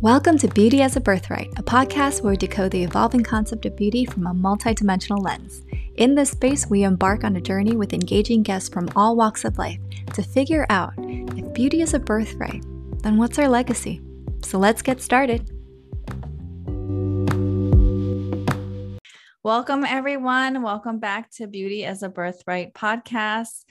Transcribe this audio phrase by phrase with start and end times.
[0.00, 3.74] Welcome to Beauty as a Birthright, a podcast where we decode the evolving concept of
[3.74, 5.62] beauty from a multidimensional lens.
[5.96, 9.58] In this space, we embark on a journey with engaging guests from all walks of
[9.58, 9.80] life
[10.14, 12.62] to figure out if beauty is a birthright,
[13.02, 14.00] then what's our legacy?
[14.44, 15.50] So let's get started.
[19.42, 20.62] Welcome, everyone.
[20.62, 23.64] Welcome back to Beauty as a Birthright podcast.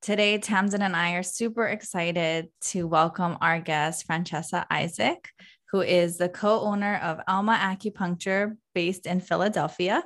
[0.00, 5.30] Today, Tamsin and I are super excited to welcome our guest, Franchesca Isaac,
[5.70, 10.04] who is the co owner of Alma Acupuncture based in Philadelphia.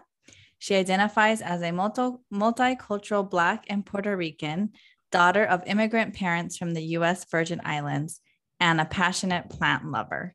[0.59, 4.73] She identifies as a multi- multicultural Black and Puerto Rican,
[5.11, 8.21] daughter of immigrant parents from the US Virgin Islands,
[8.59, 10.35] and a passionate plant lover.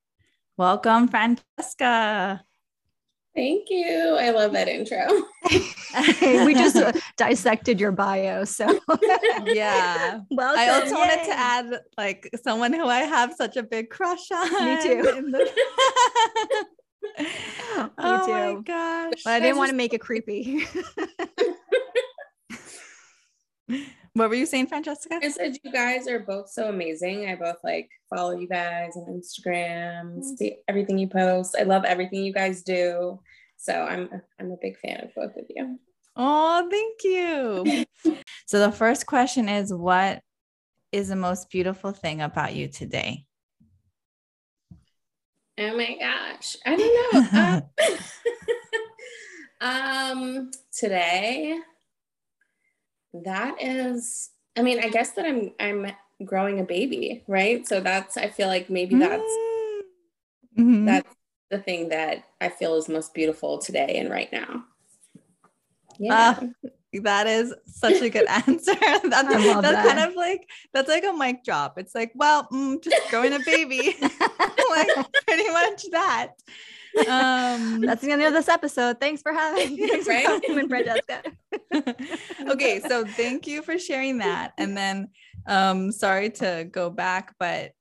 [0.58, 2.42] Welcome, Franchesca.
[3.36, 4.16] Thank you.
[4.18, 5.08] I love that intro.
[6.46, 8.46] we just uh, dissected your bio.
[8.46, 8.80] So,
[9.46, 10.22] yeah.
[10.32, 11.02] Well, I also Yay.
[11.02, 14.66] wanted to add like someone who I have such a big crush on.
[14.66, 15.02] Me too.
[15.04, 15.52] The-
[17.20, 17.28] Me
[18.00, 18.32] oh too.
[18.32, 19.24] my gosh.
[19.24, 20.66] But I didn't I just- want to make it creepy.
[24.14, 25.22] what were you saying, Franchesca?
[25.22, 27.30] I said you guys are both so amazing.
[27.30, 30.36] I both like follow you guys on Instagram, mm-hmm.
[30.36, 31.56] see everything you post.
[31.60, 33.20] I love everything you guys do.
[33.66, 35.80] So I'm I'm a big fan of both of you.
[36.16, 37.86] Oh, thank you.
[38.46, 40.22] so the first question is what
[40.92, 43.26] is the most beautiful thing about you today?
[45.58, 46.58] Oh my gosh.
[46.64, 47.40] I don't know.
[47.40, 47.62] uh,
[49.62, 51.58] um today
[53.14, 55.90] that is i mean i guess that i'm i'm
[56.26, 59.22] growing a baby right so that's i feel like maybe that's
[60.58, 60.86] mm-hmm.
[60.86, 61.15] that's
[61.50, 64.64] the thing that i feel is most beautiful today and right now
[66.00, 66.70] yeah uh,
[67.02, 69.86] that is such a good answer that's, that's that.
[69.86, 73.40] kind of like that's like a mic drop it's like well mm, just growing a
[73.46, 74.90] baby like
[75.26, 76.34] pretty much that
[77.10, 79.00] um, That's the end of this episode.
[79.00, 79.88] Thanks for having me.
[79.88, 80.26] Thanks right?
[80.26, 82.50] for coming, Franchesca.
[82.50, 84.54] okay, so thank you for sharing that.
[84.58, 85.10] And then,
[85.46, 87.74] um, sorry to go back, but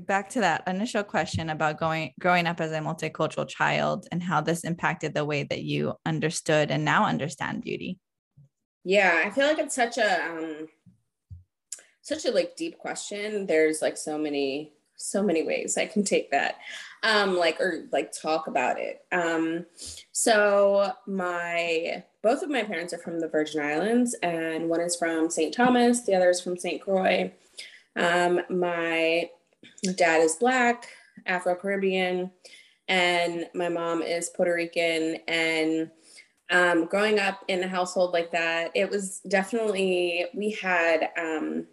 [0.00, 4.40] back to that initial question about going growing up as a multicultural child and how
[4.40, 7.98] this impacted the way that you understood and now understand beauty.
[8.84, 10.68] Yeah, I feel like it's such a um
[12.02, 13.46] such a like deep question.
[13.46, 16.56] There's like so many so many ways I can take that
[17.02, 19.04] um, like or like talk about it.
[19.12, 19.66] Um,
[20.12, 25.30] so my both of my parents are from the Virgin Islands, and one is from
[25.30, 25.54] St.
[25.54, 26.80] Thomas, the other is from St.
[26.80, 27.32] Croix.
[27.94, 29.30] Um, my
[29.94, 30.88] dad is black,
[31.26, 32.30] Afro Caribbean,
[32.88, 35.18] and my mom is Puerto Rican.
[35.28, 35.90] And
[36.50, 41.66] um, growing up in a household like that, it was definitely we had um,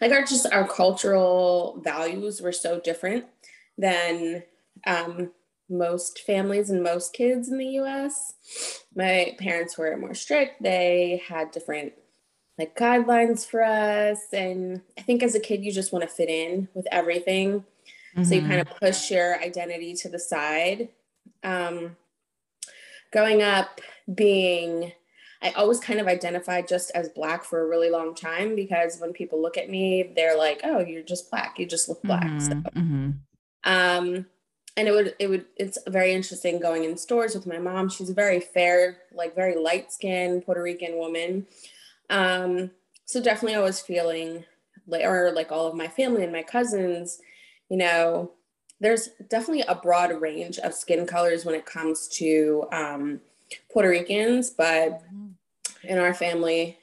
[0.00, 3.26] like our just our cultural values were so different
[3.78, 4.42] than
[4.86, 5.30] um,
[5.68, 8.34] most families and most kids in the US.
[8.94, 10.62] My parents were more strict.
[10.62, 11.92] They had different
[12.58, 14.20] like guidelines for us.
[14.32, 17.60] And I think as a kid, you just want to fit in with everything.
[17.60, 18.24] Mm-hmm.
[18.24, 20.88] So you kind of push your identity to the side.
[21.42, 21.96] Um,
[23.12, 23.80] growing up,
[24.12, 24.92] being,
[25.42, 29.12] I always kind of identified just as Black for a really long time because when
[29.12, 31.58] people look at me, they're like, oh, you're just Black.
[31.58, 32.24] You just look Black.
[32.24, 32.38] Mm-hmm.
[32.38, 33.10] So mm-hmm.
[33.64, 34.26] Um,
[34.78, 37.88] and it would it would it's very interesting going in stores with my mom.
[37.88, 41.46] She's a very fair, like very light skinned Puerto Rican woman.
[42.10, 42.70] Um,
[43.04, 44.44] so definitely I was feeling
[44.86, 47.20] like or like all of my family and my cousins,
[47.68, 48.32] you know,
[48.80, 53.20] there's definitely a broad range of skin colors when it comes to um,
[53.72, 55.28] Puerto Ricans, but mm-hmm.
[55.88, 56.78] in our family,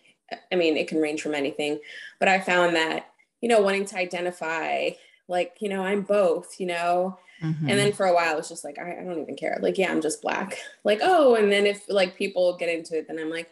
[0.52, 1.80] I mean, it can range from anything.
[2.20, 3.12] But I found that,
[3.42, 4.92] you know, wanting to identify
[5.28, 7.70] like you know i'm both you know mm-hmm.
[7.70, 9.92] and then for a while it's just like I, I don't even care like yeah
[9.92, 13.30] i'm just black like oh and then if like people get into it then i'm
[13.30, 13.50] like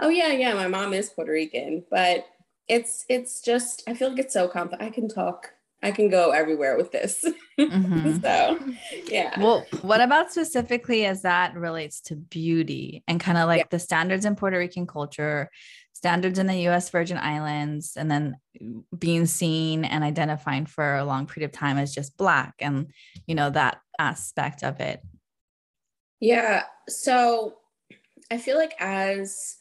[0.00, 2.26] oh yeah yeah my mom is puerto rican but
[2.68, 5.52] it's it's just i feel like it's so complex i can talk
[5.82, 7.24] I can go everywhere with this.
[7.58, 8.18] Mm-hmm.
[8.22, 8.58] so,
[9.06, 9.38] yeah.
[9.40, 13.66] Well, what about specifically as that relates to beauty and kind of like yeah.
[13.70, 15.50] the standards in Puerto Rican culture,
[15.92, 18.36] standards in the US Virgin Islands, and then
[18.98, 22.90] being seen and identifying for a long period of time as just Black and,
[23.26, 25.00] you know, that aspect of it?
[26.20, 26.64] Yeah.
[26.88, 27.58] So
[28.30, 29.56] I feel like as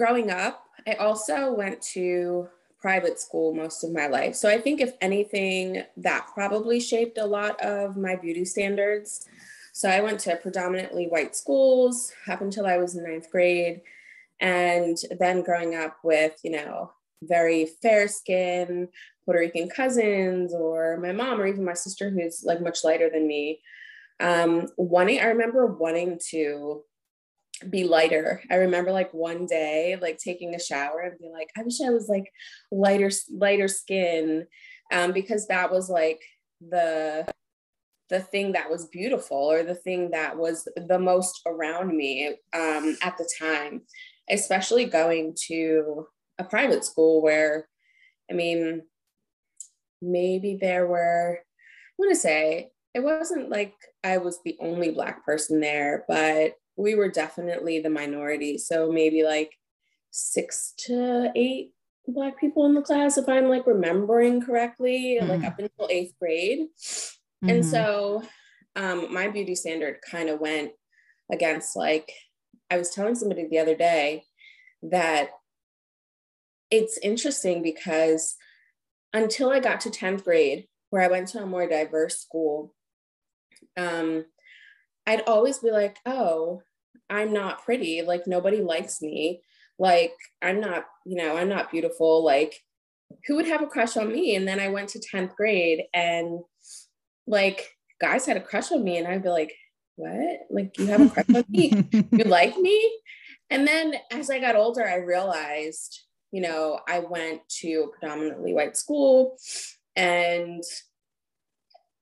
[0.00, 2.48] growing up, I also went to
[2.80, 4.34] private school most of my life.
[4.34, 9.28] So I think, if anything, that probably shaped a lot of my beauty standards.
[9.74, 13.82] So I went to predominantly white schools up until I was in ninth grade.
[14.40, 16.92] And then growing up with, you know,
[17.22, 18.88] very fair skin
[19.26, 23.28] Puerto Rican cousins or my mom or even my sister who's like much lighter than
[23.28, 23.60] me.
[24.18, 26.84] Um, wanting, I remember wanting to
[27.68, 28.42] be lighter.
[28.50, 31.90] I remember like one day, like taking a shower and being like, I wish I
[31.90, 32.32] was like
[32.70, 34.46] lighter, lighter skin,
[34.92, 36.20] um, because that was like
[36.60, 37.26] the
[38.08, 42.96] the thing that was beautiful or the thing that was the most around me um,
[43.04, 43.82] at the time,
[44.28, 46.06] especially going to
[46.38, 47.68] a private school where,
[48.28, 48.82] I mean,
[50.02, 55.24] maybe there were, I want to say, it wasn't like I was the only Black
[55.24, 58.58] person there, but we were definitely the minority.
[58.58, 59.52] So maybe like
[60.10, 61.72] six to eight
[62.08, 65.30] Black people in the class, if I'm like remembering correctly, mm-hmm.
[65.30, 66.60] like up until eighth grade.
[66.60, 67.48] Mm-hmm.
[67.48, 68.22] And so
[68.74, 70.72] um, my beauty standard kind of went
[71.30, 72.10] against like,
[72.70, 74.24] I was telling somebody the other day
[74.82, 75.30] that
[76.70, 78.36] it's interesting because
[79.12, 82.74] until I got to 10th grade, where I went to a more diverse school,
[83.76, 84.24] um,
[85.06, 86.62] I'd always be like, oh,
[87.10, 88.02] I'm not pretty.
[88.02, 89.42] Like, nobody likes me.
[89.78, 92.24] Like, I'm not, you know, I'm not beautiful.
[92.24, 92.62] Like,
[93.26, 94.36] who would have a crush on me?
[94.36, 96.40] And then I went to 10th grade and
[97.26, 97.68] like
[98.00, 99.54] guys had a crush on me and I'd be like,
[99.96, 100.40] what?
[100.50, 101.88] Like you have a crush on me?
[102.12, 102.98] You like me?
[103.50, 108.54] And then as I got older, I realized, you know, I went to a predominantly
[108.54, 109.36] white school
[109.96, 110.62] and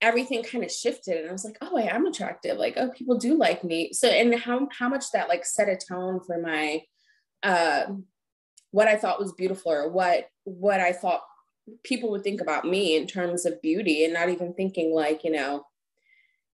[0.01, 2.57] everything kind of shifted and I was like, oh, I am attractive.
[2.57, 3.91] Like, oh, people do like me.
[3.93, 6.81] So and how how much that like set a tone for my
[7.43, 7.85] uh
[8.71, 11.21] what I thought was beautiful or what what I thought
[11.83, 15.31] people would think about me in terms of beauty and not even thinking like you
[15.31, 15.65] know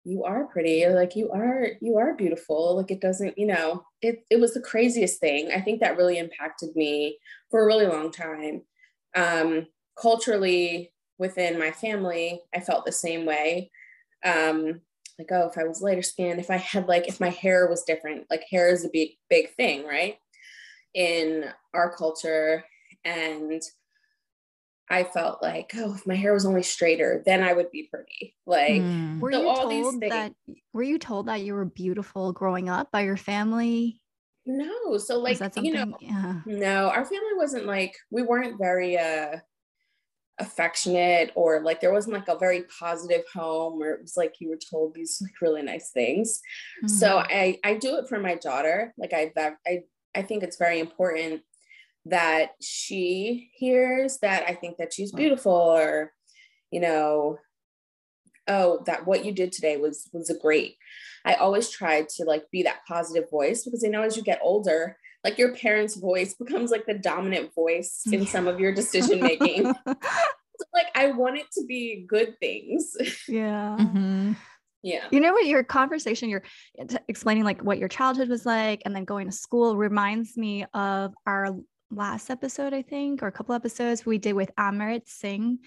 [0.03, 3.83] you are pretty or like you are you are beautiful like it doesn't you know
[4.01, 7.17] it, it was the craziest thing i think that really impacted me
[7.49, 8.61] for a really long time
[9.15, 9.65] um
[9.99, 13.69] culturally within my family i felt the same way
[14.25, 14.81] um
[15.17, 17.83] like oh if i was lighter skinned if i had like if my hair was
[17.83, 20.17] different like hair is a big big thing right
[20.93, 22.63] in our culture
[23.03, 23.61] and
[24.89, 28.35] I felt like, oh, if my hair was only straighter, then I would be pretty.
[28.45, 29.19] Like, mm.
[29.19, 30.33] were so you told that?
[30.73, 34.01] Were you told that you were beautiful growing up by your family?
[34.45, 36.41] No, so like you know, yeah.
[36.45, 39.37] no, our family wasn't like we weren't very uh
[40.39, 44.49] affectionate or like there wasn't like a very positive home where it was like you
[44.49, 46.41] were told these like really nice things.
[46.83, 46.89] Mm.
[46.89, 48.93] So I I do it for my daughter.
[48.97, 49.31] Like I
[49.65, 49.83] I
[50.13, 51.41] I think it's very important
[52.05, 56.11] that she hears that I think that she's beautiful or,
[56.69, 57.37] you know,
[58.47, 60.75] oh, that what you did today was was a great.
[61.23, 64.39] I always try to like be that positive voice because I know as you get
[64.43, 68.29] older, like your parents' voice becomes like the dominant voice in yeah.
[68.29, 69.63] some of your decision making.
[69.87, 72.95] so, like I want it to be good things.
[73.27, 73.75] Yeah.
[73.79, 74.33] Mm-hmm.
[74.83, 75.05] Yeah.
[75.09, 76.43] You know what your conversation, you're
[77.07, 81.15] explaining like what your childhood was like and then going to school reminds me of
[81.25, 81.55] our
[81.89, 85.57] last episode, I think, or a couple episodes we did with Amrit Singh.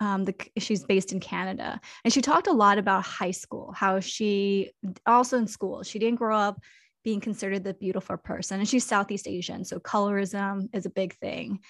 [0.00, 1.82] Um, the, she's based in Canada.
[2.02, 4.70] And she talked a lot about high school, how she
[5.06, 6.58] also in school, she didn't grow up
[7.04, 8.60] being considered the beautiful person.
[8.60, 9.64] And she's Southeast Asian.
[9.64, 11.60] So colorism is a big thing.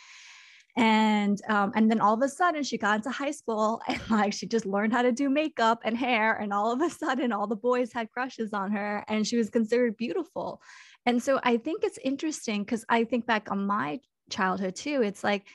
[0.75, 4.32] And um, and then all of a sudden she got into high school and like
[4.32, 6.34] she just learned how to do makeup and hair.
[6.34, 9.51] And all of a sudden all the boys had crushes on her and she was
[9.51, 10.62] considered beautiful.
[11.05, 15.03] And so I think it's interesting because I think back on my childhood too.
[15.03, 15.46] It's like,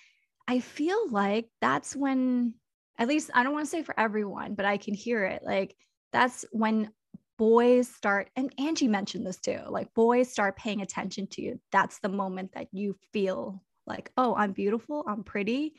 [0.48, 2.54] I feel like that's when,
[2.98, 5.42] at least I don't want to say for everyone, but I can hear it.
[5.44, 5.76] Like,
[6.14, 6.92] that's when
[7.38, 11.60] boys start, and Angie mentioned this too, like, boys start paying attention to you.
[11.72, 15.76] That's the moment that you feel like, oh, I'm beautiful, I'm pretty.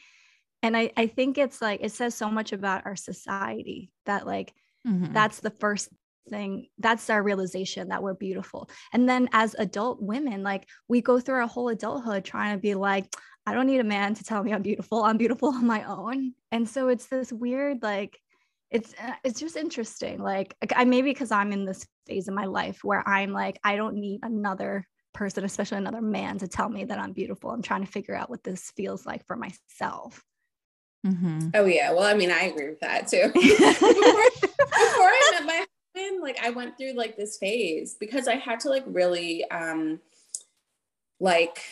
[0.63, 4.53] And I, I think it's like, it says so much about our society that, like,
[4.87, 5.13] mm-hmm.
[5.13, 5.89] that's the first
[6.29, 11.19] thing that's our realization that we're beautiful and then as adult women like we go
[11.19, 13.11] through our whole adulthood trying to be like
[13.47, 16.33] i don't need a man to tell me i'm beautiful i'm beautiful on my own
[16.53, 18.21] and so it's this weird like
[18.71, 22.45] it's uh, it's just interesting like i maybe because i'm in this phase of my
[22.45, 26.85] life where i'm like i don't need another person especially another man to tell me
[26.85, 30.23] that i'm beautiful i'm trying to figure out what this feels like for myself
[31.07, 31.51] Mm-hmm.
[31.55, 31.93] Oh yeah.
[31.93, 33.29] Well, I mean, I agree with that too.
[33.33, 33.61] before,
[34.41, 38.61] before I met my husband, like I went through like this phase because I had
[38.61, 40.01] to like really um
[41.21, 41.63] like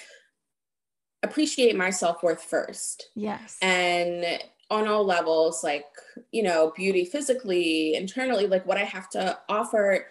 [1.22, 3.10] appreciate my self-worth first.
[3.14, 3.58] Yes.
[3.60, 4.24] And
[4.70, 5.84] on all levels like,
[6.32, 10.06] you know, beauty physically, internally, like what I have to offer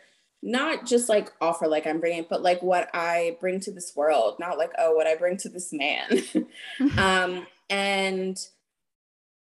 [0.45, 4.35] not just like offer like I'm bringing, but like what I bring to this world,
[4.39, 6.23] not like oh what I bring to this man.
[6.97, 8.37] um and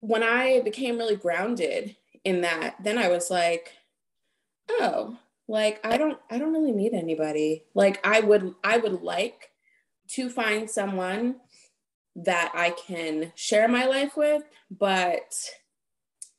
[0.02, 3.72] when I became really grounded in that, then I was like,
[4.70, 7.64] oh, like I don't I don't really need anybody.
[7.74, 9.50] Like I would I would like
[10.10, 11.38] to find someone
[12.16, 15.34] that I can share my life with, but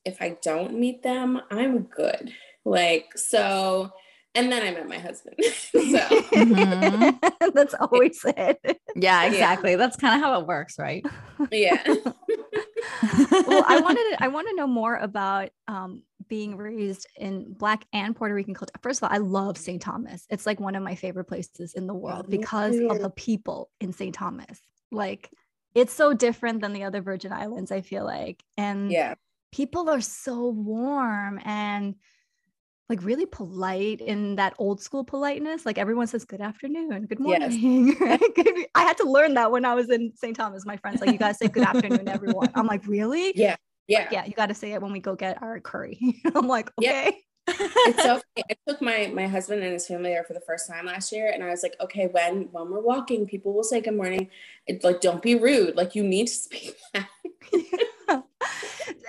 [0.05, 2.33] if I don't meet them, I'm good.
[2.65, 3.93] Like so
[4.37, 5.37] and then I met my husband.
[5.43, 7.51] so mm-hmm.
[7.55, 8.81] that's always it.
[8.95, 9.73] Yeah, exactly.
[9.73, 9.77] Yeah.
[9.79, 11.05] That's kind of how it works, right?
[11.51, 11.83] Yeah.
[11.87, 17.87] well, I wanted to, I want to know more about um, being raised in Black
[17.95, 18.75] and Puerto Rican culture.
[18.83, 19.81] First of all, I love St.
[19.81, 20.27] Thomas.
[20.29, 23.95] It's like one of my favorite places in the world because of the people in
[23.95, 24.15] St.
[24.15, 24.61] Thomas.
[24.93, 25.31] Like,
[25.77, 27.71] it's so different than the other Virgin Islands.
[27.71, 29.15] I feel like, and yeah,
[29.53, 31.95] people are so warm and
[32.89, 35.67] like really polite in that old school politeness.
[35.67, 37.95] Like everyone says good afternoon, good morning.
[38.01, 38.67] Yes.
[38.75, 40.35] I had to learn that when I was in St.
[40.35, 40.65] Thomas.
[40.65, 42.51] My friends like you guys say good afternoon, everyone.
[42.55, 43.33] I'm like, really?
[43.35, 43.57] Yeah.
[43.87, 44.01] Yeah.
[44.01, 44.25] Like, yeah.
[44.25, 46.23] You got to say it when we go get our curry.
[46.35, 47.21] I'm like, okay.
[47.49, 47.55] Yeah.
[47.59, 48.45] it's so funny.
[48.51, 51.31] I took my my husband and his family there for the first time last year,
[51.33, 54.31] and I was like, okay, when when we're walking, people will say good morning.
[54.67, 55.77] It's like, don't be rude.
[55.77, 57.09] Like you need to speak back.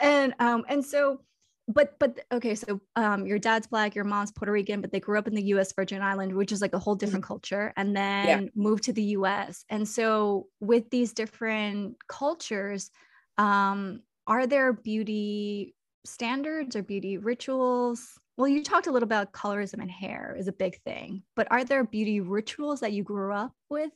[0.01, 1.21] and um and so
[1.67, 5.17] but but okay so um your dad's black your mom's puerto rican but they grew
[5.17, 7.05] up in the us virgin island which is like a whole mm-hmm.
[7.05, 8.41] different culture and then yeah.
[8.55, 12.89] moved to the us and so with these different cultures
[13.37, 15.75] um are there beauty
[16.05, 20.53] standards or beauty rituals well you talked a little about colorism and hair is a
[20.53, 23.91] big thing but are there beauty rituals that you grew up with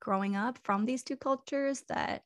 [0.00, 2.22] growing up from these two cultures that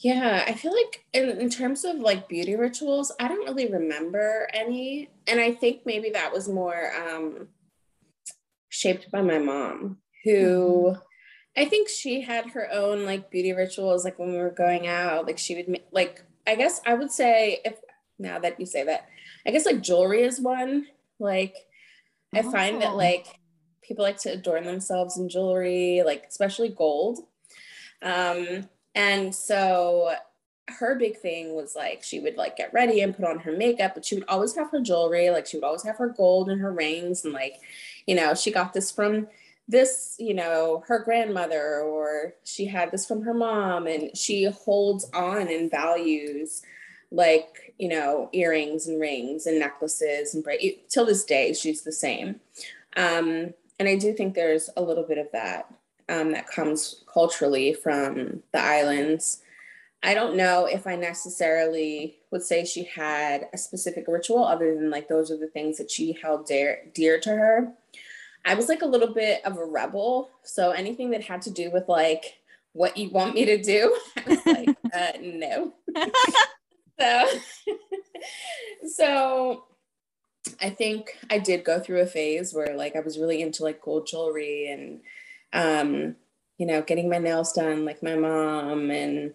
[0.00, 4.48] yeah, I feel like in, in terms of like beauty rituals, I don't really remember
[4.52, 5.08] any.
[5.26, 7.48] And I think maybe that was more um,
[8.68, 11.00] shaped by my mom, who mm-hmm.
[11.56, 15.26] I think she had her own like beauty rituals, like when we were going out,
[15.26, 17.76] like she would like, I guess I would say, if
[18.18, 19.08] now that you say that,
[19.46, 20.86] I guess like jewelry is one.
[21.18, 21.56] Like,
[22.34, 22.50] I oh.
[22.50, 22.96] find that oh.
[22.96, 23.26] like
[23.82, 27.20] people like to adorn themselves in jewelry, like especially gold.
[28.02, 30.14] Um, and so
[30.68, 33.92] her big thing was like she would like get ready and put on her makeup,
[33.94, 36.60] but she would always have her jewelry, like she would always have her gold and
[36.60, 37.60] her rings, and like,
[38.06, 39.28] you know, she got this from
[39.68, 45.10] this, you know, her grandmother, or she had this from her mom, and she holds
[45.12, 46.62] on and values
[47.14, 50.44] like, you know, earrings and rings and necklaces and.
[50.88, 52.40] Till this day, she's the same.
[52.96, 55.72] Um, and I do think there's a little bit of that
[56.08, 59.42] um, that comes culturally from the islands.
[60.02, 64.90] I don't know if I necessarily would say she had a specific ritual other than
[64.90, 67.72] like those are the things that she held dear, dear to her.
[68.44, 70.30] I was like a little bit of a rebel.
[70.42, 72.38] So anything that had to do with like
[72.72, 75.72] what you want me to do, I was like, uh, no.
[76.98, 77.28] so,
[78.94, 79.64] so
[80.60, 83.80] I think I did go through a phase where like I was really into like
[83.80, 85.00] gold jewelry and
[85.52, 86.16] um,
[86.58, 88.90] you know, getting my nails done like my mom.
[88.90, 89.34] And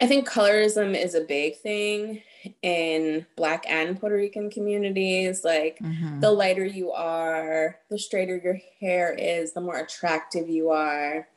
[0.00, 2.22] I think colorism is a big thing
[2.62, 5.44] in Black and Puerto Rican communities.
[5.44, 6.20] Like mm-hmm.
[6.20, 11.28] the lighter you are, the straighter your hair is, the more attractive you are.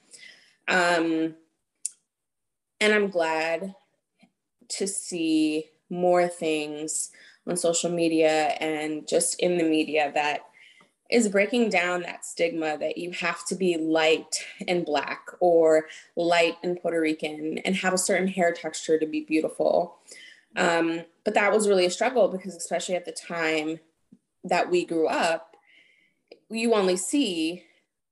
[0.68, 1.36] Um,
[2.80, 3.76] and I'm glad
[4.78, 7.12] to see more things
[7.48, 10.42] on social media and just in the media that
[11.12, 16.58] is breaking down that stigma that you have to be light and black or light
[16.64, 19.98] and Puerto Rican and have a certain hair texture to be beautiful.
[20.56, 23.80] Um, but that was really a struggle because, especially at the time
[24.44, 25.56] that we grew up,
[26.50, 27.64] you only see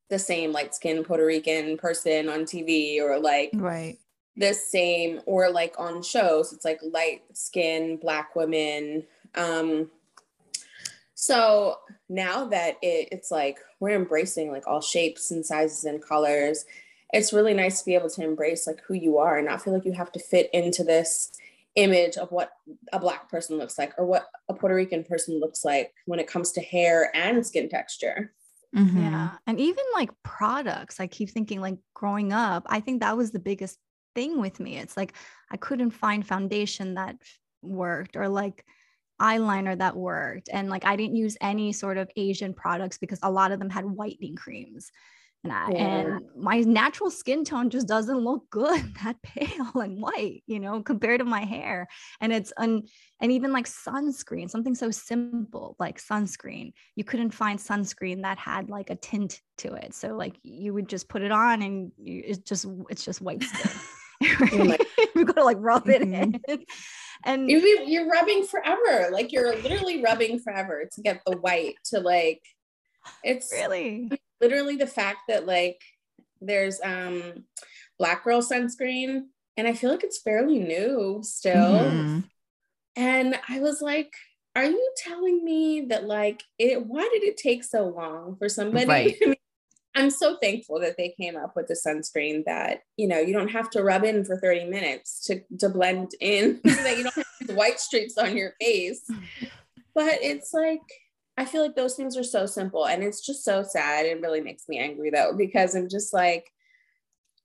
[0.10, 3.98] the same light skinned Puerto Rican person on TV or like right
[4.38, 6.54] the same or like on shows.
[6.54, 9.04] It's like light skin black women.
[9.36, 9.90] Um,
[11.16, 11.78] so
[12.10, 16.66] now that it, it's like we're embracing like all shapes and sizes and colors,
[17.14, 19.74] it's really nice to be able to embrace like who you are and not feel
[19.74, 21.32] like you have to fit into this
[21.76, 22.52] image of what
[22.92, 26.28] a black person looks like or what a Puerto Rican person looks like when it
[26.28, 28.34] comes to hair and skin texture.
[28.76, 29.02] Mm-hmm.
[29.02, 29.32] Yeah.
[29.48, 33.40] And even like products, I keep thinking like growing up, I think that was the
[33.40, 33.78] biggest
[34.16, 34.78] thing with me.
[34.78, 35.14] It's like
[35.50, 37.16] I couldn't find foundation that
[37.62, 38.66] worked or like
[39.22, 40.50] eyeliner that worked.
[40.52, 43.70] And like I didn't use any sort of Asian products because a lot of them
[43.70, 44.92] had whitening creams.
[45.44, 45.78] And, I, yeah.
[45.78, 50.84] and my natural skin tone just doesn't look good that pale and white, you know,
[50.84, 51.88] compared to my hair.
[52.20, 52.84] And it's un,
[53.20, 56.74] and even like sunscreen, something so simple like sunscreen.
[56.96, 59.96] You couldn't find sunscreen that had like a tint to it.
[59.96, 63.42] So like you would just put it on and you, it's just it's just white
[63.42, 63.72] skin.
[64.52, 64.86] Like,
[65.16, 66.40] we gotta like rub it Mhm.
[66.48, 66.66] in.
[67.24, 69.10] And you, you- you're rubbing forever.
[69.12, 72.42] Like you're literally rubbing forever to get the white to like.
[73.24, 74.10] It's really,
[74.40, 75.80] literally the fact that like
[76.40, 77.46] there's um
[78.00, 79.26] black girl sunscreen,
[79.56, 81.82] and I feel like it's fairly new still.
[81.92, 82.24] Mhm.
[82.96, 84.12] And I was like,
[84.56, 88.88] are you telling me that like it why did it take so long for somebody?
[88.88, 89.38] Right.
[89.94, 93.50] I'm so thankful that they came up with the sunscreen that, you know, you don't
[93.50, 97.58] have to rub in for 30 minutes to, to blend in, that you don't have
[97.58, 99.06] white streaks on your face.
[99.94, 100.80] But it's like,
[101.38, 104.06] I feel like those things are so simple and it's just so sad.
[104.06, 106.52] It really makes me angry though, because I'm just like,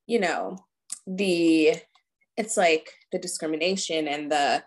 [0.06, 0.58] you know,
[1.06, 1.74] the
[2.36, 4.62] it's like the discrimination and the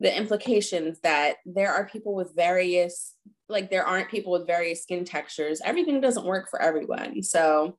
[0.00, 3.14] the implications that there are people with various
[3.50, 7.76] like there aren't people with various skin textures everything doesn't work for everyone so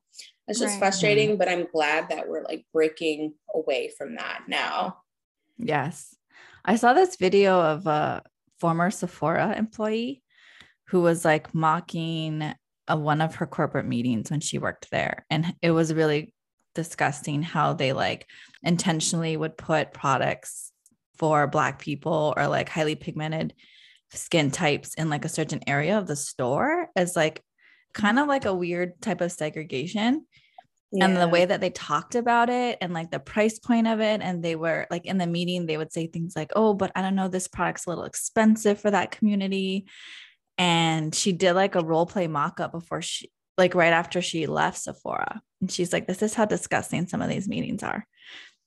[0.48, 0.78] it's just Right.
[0.78, 4.98] frustrating but i'm glad that we're like breaking away from that now
[5.58, 6.16] Yes.
[6.64, 8.22] I saw this video of a
[8.60, 10.22] former Sephora employee
[10.88, 12.42] who was like mocking
[12.88, 15.24] uh one of her corporate meetings when she worked there.
[15.30, 16.34] And it was really
[16.74, 18.26] disgusting how they like
[18.62, 20.72] intentionally would put products
[21.18, 23.54] for Black people or like highly pigmented
[24.14, 27.42] skin types in like a certain area of the store as like
[27.94, 30.26] kind of like a weird type of segregation.
[31.00, 34.20] And the way that they talked about it and like the price point of it
[34.20, 37.00] and they were like in the meeting they would say things like oh but i
[37.00, 39.86] don't know this product's a little expensive for that community.
[40.58, 44.78] And she did like a role play mock-up before she like right after she left
[44.82, 45.40] sephora.
[45.62, 48.06] And she's like this is how disgusting some of these meetings are.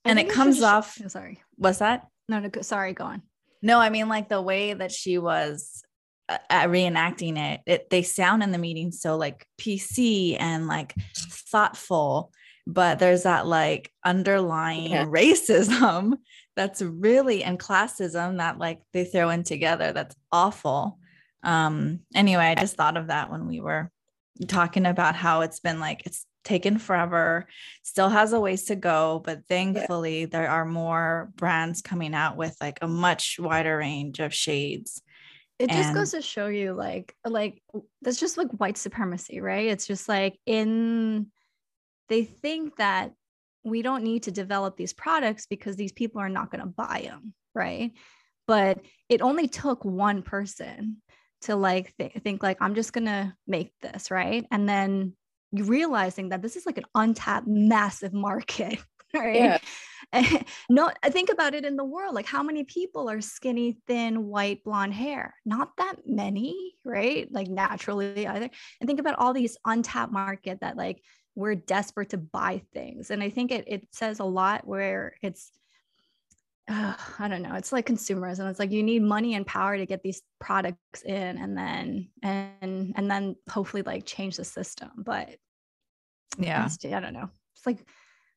[0.03, 2.07] I and it comes just- off oh, sorry, what's that?
[2.27, 3.21] No, no, sorry, go on.
[3.65, 5.83] No, I mean like the way that she was
[6.29, 7.89] uh, reenacting it, it.
[7.89, 10.93] They sound in the meeting so like PC and like
[11.51, 12.31] thoughtful,
[12.67, 15.05] but there's that like underlying Yeah.
[15.05, 16.13] racism
[16.55, 19.91] that's really and classism that like they throw in together.
[19.93, 20.99] That's awful.
[21.43, 21.99] Um.
[22.15, 23.91] Anyway, I just thought of that when we were
[24.47, 27.47] talking about how it's been like it's taken forever
[27.83, 32.55] still has a ways to go but thankfully there are more brands coming out with
[32.61, 35.01] like a much wider range of shades
[35.57, 37.61] It just goes to show you, like, like
[38.01, 39.67] that's just like white supremacy, right?
[39.67, 41.31] It's just like in
[42.09, 43.13] they think that
[43.63, 47.03] we don't need to develop these products because these people are not going to buy
[47.05, 47.93] them, right?
[48.47, 48.79] But
[49.09, 51.01] it only took one person
[51.41, 54.45] to like th- think like I'm just going to make this, right?
[54.51, 55.15] And then
[55.61, 58.79] realizing that this is like an untapped massive market,
[59.13, 59.35] right?
[59.35, 59.57] yeah
[60.69, 62.15] no, I think about it in the world.
[62.15, 65.35] Like, how many people are skinny, thin, white, blonde hair?
[65.45, 67.31] Not that many, right?
[67.31, 68.49] Like, naturally, either.
[68.79, 71.01] And think about all these untapped market that, like,
[71.35, 73.11] we're desperate to buy things.
[73.11, 75.51] And I think it, it says a lot where it's,
[76.67, 78.49] uh, I don't know, it's like consumerism.
[78.49, 82.93] It's like you need money and power to get these products in and then, and,
[82.95, 84.91] and then hopefully like change the system.
[84.97, 85.35] But
[86.37, 87.29] yeah it's- I don't know.
[87.55, 87.85] It's like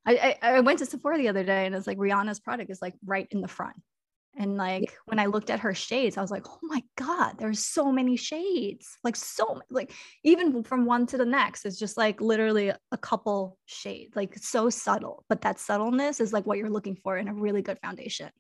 [0.07, 2.81] I, I I went to Sephora the other day and it's like Rihanna's product is
[2.81, 3.77] like right in the front.
[4.41, 7.59] And like when I looked at her shades, I was like, oh my God, there's
[7.65, 8.97] so many shades.
[9.03, 13.59] Like so like even from one to the next, it's just like literally a couple
[13.67, 15.25] shades, like so subtle.
[15.29, 18.31] But that subtleness is like what you're looking for in a really good foundation.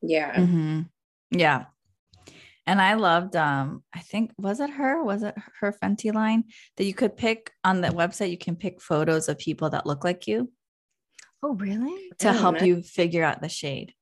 [0.00, 0.88] yeah Mhm.
[1.30, 1.64] yeah
[2.66, 6.44] and i loved um i think was it her was it her fenty line
[6.76, 10.04] that you could pick on the website you can pick photos of people that look
[10.04, 10.50] like you
[11.44, 12.12] Oh, really?
[12.20, 13.94] to Oh, help you figure out the shade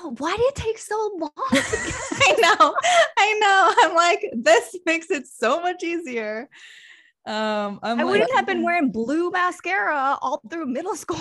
[0.00, 1.30] Oh, why did it take so long?
[1.52, 2.74] I know.
[3.16, 3.74] I know.
[3.82, 6.48] I'm like, this makes it so much easier.
[7.26, 11.16] Um, I'm I like, wouldn't have been wearing blue mascara all through middle school.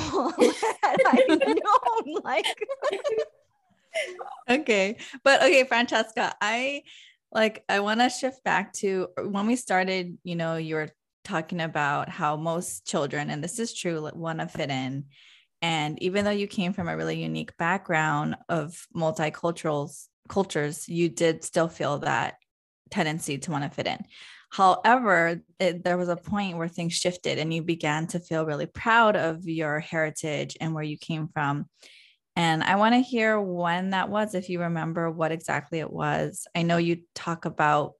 [0.84, 2.46] had I known, like,
[4.50, 4.98] okay.
[5.24, 6.84] But okay, Franchesca, I
[7.32, 10.90] like I want to shift back to when we started, you know, you were
[11.24, 15.06] talking about how most children, and this is true, want to fit in.
[15.62, 19.92] And even though you came from a really unique background of multicultural
[20.30, 22.36] cultures, you did still feel that
[22.92, 24.00] tendency to want to fit in.
[24.50, 28.66] However, it, there was a point where things shifted and you began to feel really
[28.66, 31.66] proud of your heritage and where you came from.
[32.38, 36.46] And I want to hear when that was, if you remember what exactly it was.
[36.54, 37.94] I know you talk about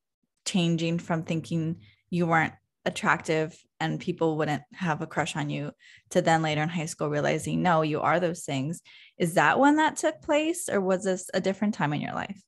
[0.46, 1.78] changing from thinking
[2.12, 2.54] you weren't
[2.86, 5.72] attractive and people wouldn't have a crush on you
[6.12, 8.84] to then later in high school realizing, no, you are those things.
[9.18, 12.40] Is that when that took place or was this a different time in your life?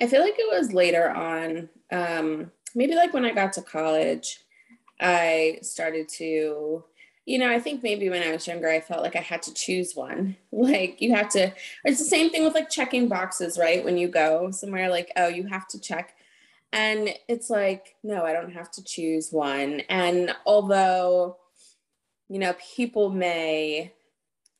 [0.00, 4.38] I feel like it was later on, um, maybe like when I got to college,
[4.98, 6.84] I started to,
[7.28, 9.54] you know, I think maybe when I was younger, I felt like I had to
[9.54, 10.36] choose one.
[10.50, 11.52] Like you have to,
[11.84, 13.84] it's the same thing with like checking boxes, right?
[13.84, 16.16] When you go somewhere, like, oh, you have to check.
[16.72, 19.82] And it's like, no, I don't have to choose one.
[19.90, 21.36] And although,
[22.28, 23.92] you know, people may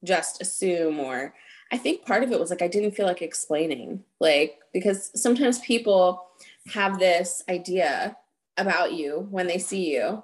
[0.04, 1.34] just assume, or
[1.72, 5.58] I think part of it was like, I didn't feel like explaining, like, because sometimes
[5.60, 6.28] people
[6.72, 8.16] have this idea
[8.58, 10.22] about you when they see you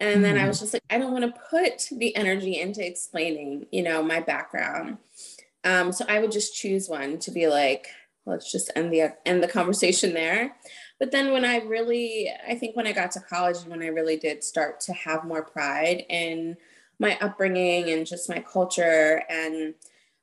[0.00, 0.44] and then mm-hmm.
[0.44, 4.02] I was just like, I don't want to put the energy into explaining, you know,
[4.02, 4.96] my background.
[5.62, 7.86] Um, so I would just choose one to be like,
[8.24, 10.56] let's just end the end the conversation there.
[10.98, 13.88] But then when I really, I think when I got to college and when I
[13.88, 16.56] really did start to have more pride in
[16.98, 19.74] my upbringing and just my culture and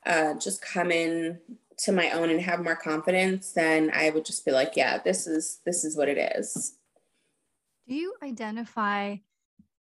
[0.05, 1.39] uh, just come in
[1.79, 5.27] to my own and have more confidence, then I would just be like, yeah, this
[5.27, 6.77] is this is what it is.
[7.87, 9.17] Do you identify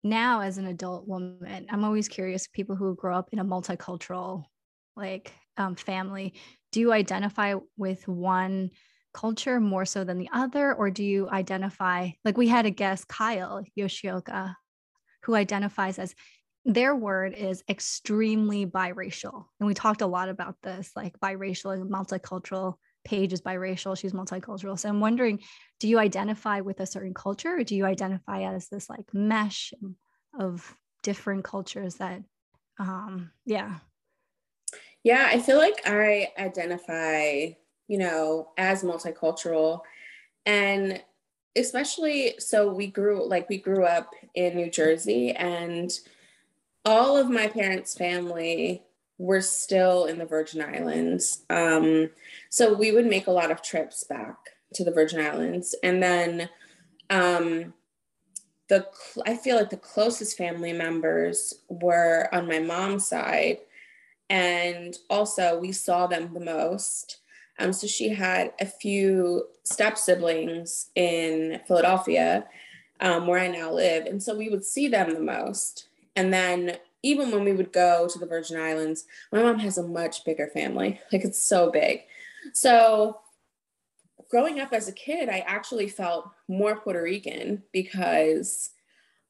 [0.04, 4.44] now as an adult woman i'm always curious people who grow up in a multicultural
[4.96, 6.34] like um, family.
[6.72, 8.70] Do you identify with one
[9.12, 13.06] culture more so than the other or do you identify like we had a guest
[13.06, 14.56] kyle yoshioka
[15.22, 16.16] who identifies as
[16.64, 19.44] their word is extremely biracial.
[19.60, 24.12] And we talked a lot about this like biracial and multicultural Paige is biracial she's
[24.12, 24.78] multicultural.
[24.78, 25.40] So i'm wondering
[25.80, 29.72] do you identify with a certain culture or do you identify as this like mesh
[30.38, 32.22] of different cultures that
[32.78, 33.78] um yeah.
[35.02, 37.50] Yeah i feel like i identify
[37.88, 39.80] you know as multicultural.
[40.46, 41.02] And
[41.56, 45.92] especially so we grew like we grew up in new jersey and
[46.84, 48.82] all of my parents family
[49.18, 52.10] were still in the virgin islands um,
[52.50, 54.36] so we would make a lot of trips back
[54.72, 56.48] to the virgin islands and then
[57.10, 57.72] um,
[58.68, 58.86] the
[59.26, 63.58] I feel like the closest family members were on my mom's side,
[64.30, 67.18] and also we saw them the most.
[67.58, 72.46] Um, so she had a few step siblings in Philadelphia,
[73.00, 75.88] um, where I now live, and so we would see them the most.
[76.16, 79.86] And then even when we would go to the Virgin Islands, my mom has a
[79.86, 82.00] much bigger family, like it's so big.
[82.54, 83.20] So
[84.30, 88.70] growing up as a kid, I actually felt more Puerto Rican because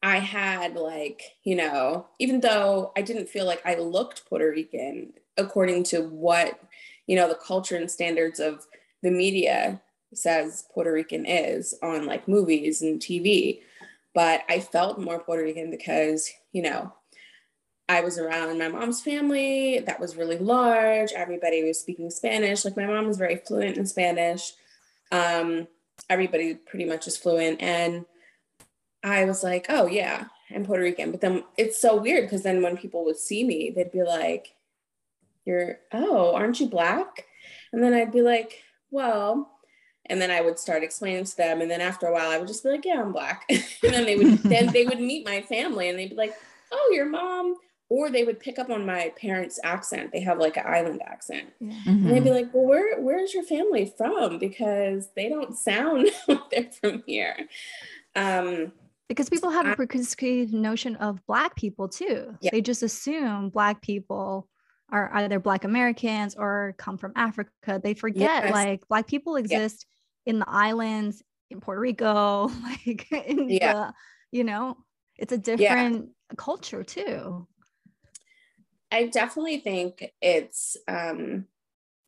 [0.02, 5.12] I had like, you know, even though I didn't feel like I looked Puerto Rican
[5.36, 6.60] according to what,
[7.08, 8.66] you know, the culture and standards of
[9.02, 9.82] the media
[10.12, 13.62] says Puerto Rican is on like movies and TV.
[14.14, 16.92] But I felt more Puerto Rican because, you know,
[17.88, 21.12] I was around my mom's family that was really large.
[21.12, 22.64] Everybody was speaking Spanish.
[22.64, 24.52] Like my mom was very fluent in Spanish.
[25.12, 25.68] Um,
[26.08, 27.60] everybody pretty much is fluent.
[27.60, 28.06] And
[29.02, 31.10] I was like, oh, yeah, I'm Puerto Rican.
[31.10, 34.54] But then it's so weird because then when people would see me, they'd be like,
[35.44, 37.26] you're, oh, aren't you black?
[37.70, 39.50] And then I'd be like, well,
[40.06, 41.60] and then I would start explaining to them.
[41.60, 43.44] And then after a while, I would just be like, yeah, I'm black.
[43.50, 46.34] and then they would, then they would meet my family and they'd be like,
[46.72, 47.56] oh, your mom
[47.88, 50.10] or they would pick up on my parents' accent.
[50.12, 51.50] They have like an island accent.
[51.62, 51.88] Mm-hmm.
[51.88, 54.38] And they'd be like, Well, where where's your family from?
[54.38, 57.36] Because they don't sound like they're from here.
[58.16, 58.72] Um,
[59.08, 62.36] because people have a preconceived notion of black people too.
[62.40, 62.50] Yeah.
[62.52, 64.48] They just assume black people
[64.90, 67.80] are either black Americans or come from Africa.
[67.82, 68.52] They forget yes.
[68.52, 69.86] like black people exist
[70.24, 70.32] yeah.
[70.32, 73.72] in the islands, in Puerto Rico, like in yeah.
[73.72, 73.94] the,
[74.32, 74.78] you know,
[75.16, 77.46] it's a different culture too.
[78.92, 81.46] I definitely think it's um,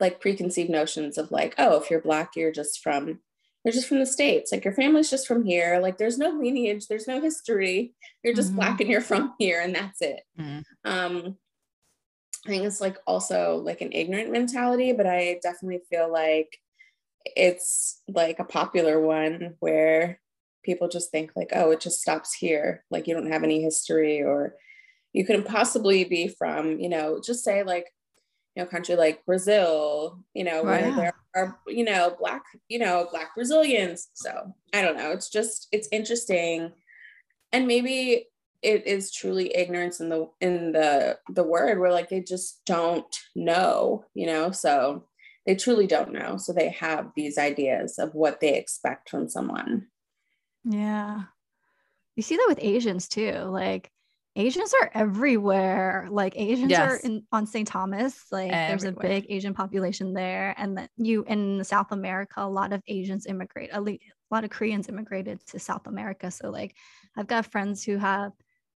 [0.00, 3.20] like preconceived notions of like, oh, if you're black, you're just from
[3.64, 4.52] you're just from the states.
[4.52, 5.80] Like your family's just from here.
[5.82, 7.94] Like there's no lineage, there's no history.
[8.22, 8.58] You're just mm-hmm.
[8.58, 10.20] black and you're from here, and that's it.
[10.38, 10.60] Mm-hmm.
[10.84, 11.36] Um,
[12.46, 16.58] I think it's like also like an ignorant mentality, but I definitely feel like
[17.24, 20.20] it's like a popular one where
[20.62, 22.84] people just think like, oh, it just stops here.
[22.88, 24.54] Like you don't have any history or
[25.16, 27.90] you couldn't possibly be from, you know, just say like,
[28.54, 30.94] you know, country like Brazil, you know, where yeah.
[30.94, 34.08] there are, you know, black, you know, black Brazilians.
[34.12, 35.12] So I don't know.
[35.12, 36.70] It's just, it's interesting.
[37.50, 38.26] And maybe
[38.60, 43.16] it is truly ignorance in the in the the word where like they just don't
[43.34, 44.50] know, you know.
[44.50, 45.06] So
[45.46, 46.36] they truly don't know.
[46.36, 49.86] So they have these ideas of what they expect from someone.
[50.64, 51.22] Yeah.
[52.16, 53.32] You see that with Asians too.
[53.44, 53.90] Like
[54.36, 56.06] Asians are everywhere.
[56.10, 56.80] Like Asians yes.
[56.80, 57.66] are in on St.
[57.66, 58.26] Thomas.
[58.30, 58.68] Like everywhere.
[58.68, 62.82] there's a big Asian population there, and then you in South America, a lot of
[62.86, 63.70] Asians immigrate.
[63.72, 66.30] A, le- a lot of Koreans immigrated to South America.
[66.30, 66.76] So like,
[67.16, 68.32] I've got friends who have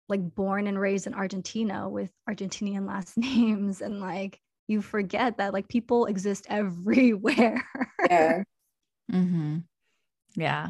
[0.09, 5.53] like born and raised in Argentina with Argentinian last names and like you forget that
[5.53, 7.65] like people exist everywhere.
[8.09, 8.43] Yeah.
[9.11, 9.57] Mm-hmm.
[10.35, 10.69] Yeah.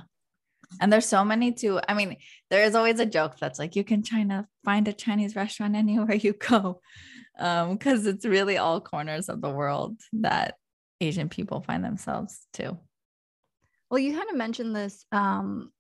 [0.82, 1.80] And there's so many too.
[1.88, 2.18] I mean,
[2.50, 6.16] there is always a joke that's like you can China find a Chinese restaurant anywhere
[6.16, 6.82] you go.
[7.40, 10.56] Um, because it's really all corners of the world that
[11.00, 12.80] Asian people find themselves too.
[13.92, 15.72] Well, you kind of mentioned this, um,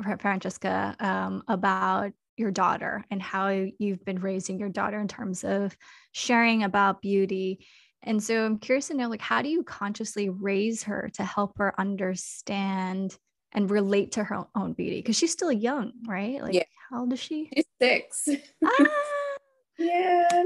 [0.00, 5.76] Franchesca, um, about your daughter and how you've been raising your daughter in terms of
[6.12, 7.66] sharing about beauty.
[8.02, 11.58] And so I'm curious to know, like, how do you consciously raise her to help
[11.58, 13.16] her understand
[13.56, 14.98] and relate to her own beauty?
[14.98, 16.40] Because she's still young, right?
[16.40, 16.64] Like, Yeah.
[16.90, 17.50] how old is she?
[17.54, 18.28] She's six.
[18.64, 18.86] ah,
[19.78, 20.44] yeah.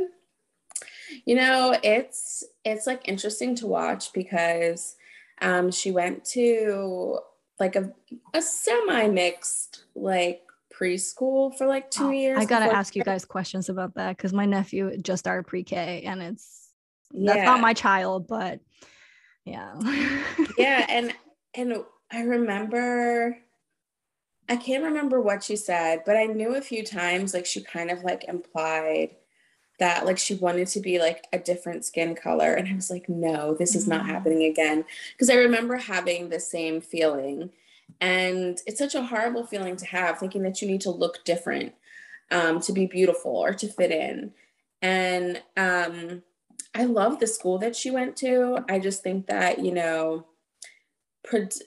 [1.27, 4.97] You know, it's it's like interesting to watch because
[5.43, 7.19] um she went to
[7.59, 7.93] like a
[8.33, 10.43] a semi mixed like
[10.73, 12.39] preschool for like two oh, years.
[12.39, 16.23] I gotta ask you guys questions about that because my nephew just started pre-K and
[16.23, 16.69] it's
[17.13, 18.61] that's not my child, but
[19.45, 19.75] yeah.
[20.59, 21.13] yeah and
[21.55, 23.39] and i remember
[24.49, 27.91] i can't remember what she said but i knew a few times like she kind
[27.91, 29.17] of like implied
[29.79, 33.09] that like she wanted to be like a different skin color and i was like
[33.09, 34.09] no this is not Mm.
[34.09, 37.51] happening again because i remember having the same feeling
[38.01, 41.75] and it's such a horrible feeling to have thinking that you need to look different
[42.31, 44.33] um, to be beautiful or to fit in
[44.83, 46.23] and um,
[46.75, 48.65] I love the school that she went to.
[48.69, 50.27] I just think that, you know,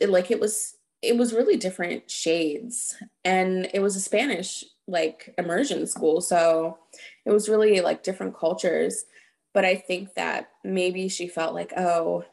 [0.07, 5.85] like it was it was really different shades and it was a Spanish like immersion
[5.87, 6.21] school.
[6.21, 6.77] So
[7.25, 9.05] it was really like different cultures.
[9.53, 12.25] But I think that maybe she felt like, oh,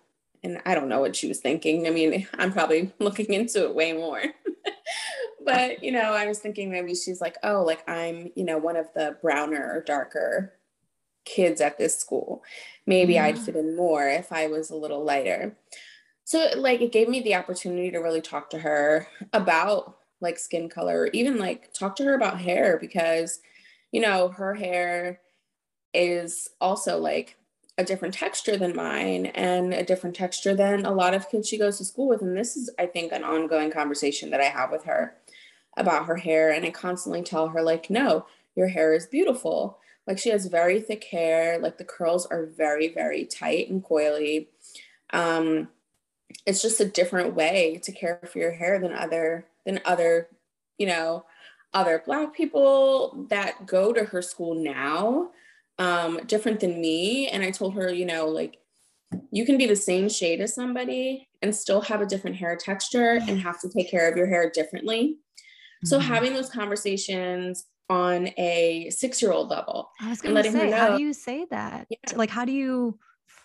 [0.42, 1.86] and I don't know what she was thinking.
[1.86, 4.22] I mean, I'm probably looking into it way more.
[5.44, 8.76] but, you know, I was thinking maybe she's like, oh, like I'm, you know, one
[8.76, 10.54] of the browner or darker
[11.24, 12.42] kids at this school.
[12.86, 13.44] Maybe I'd mm.
[13.44, 15.56] fit in more if I was a little lighter.
[16.30, 20.68] So like it gave me the opportunity to really talk to her about like skin
[20.68, 23.40] color, or even like talk to her about hair because
[23.90, 25.22] you know, her hair
[25.92, 27.36] is also like
[27.78, 31.58] a different texture than mine and a different texture than a lot of kids she
[31.58, 32.22] goes to school with.
[32.22, 35.16] And this is I think an ongoing conversation that I have with her
[35.76, 36.52] about her hair.
[36.52, 39.80] And I constantly tell her like no, your hair is beautiful.
[40.06, 41.58] Like she has very thick hair.
[41.58, 44.46] Like the curls are very very tight and coily.
[45.12, 45.70] Um
[46.46, 50.28] it's just a different way to care for your hair than other than other
[50.78, 51.24] you know
[51.74, 55.30] other black people that go to her school now
[55.78, 58.58] um different than me and i told her you know like
[59.32, 63.20] you can be the same shade as somebody and still have a different hair texture
[63.28, 65.18] and have to take care of your hair differently
[65.84, 66.02] so Mhm.
[66.02, 70.70] having those conversations on a six year old level I was and gonna her say,
[70.70, 71.86] how do you say that?
[71.90, 72.16] Yeah.
[72.16, 72.98] Like, how do you,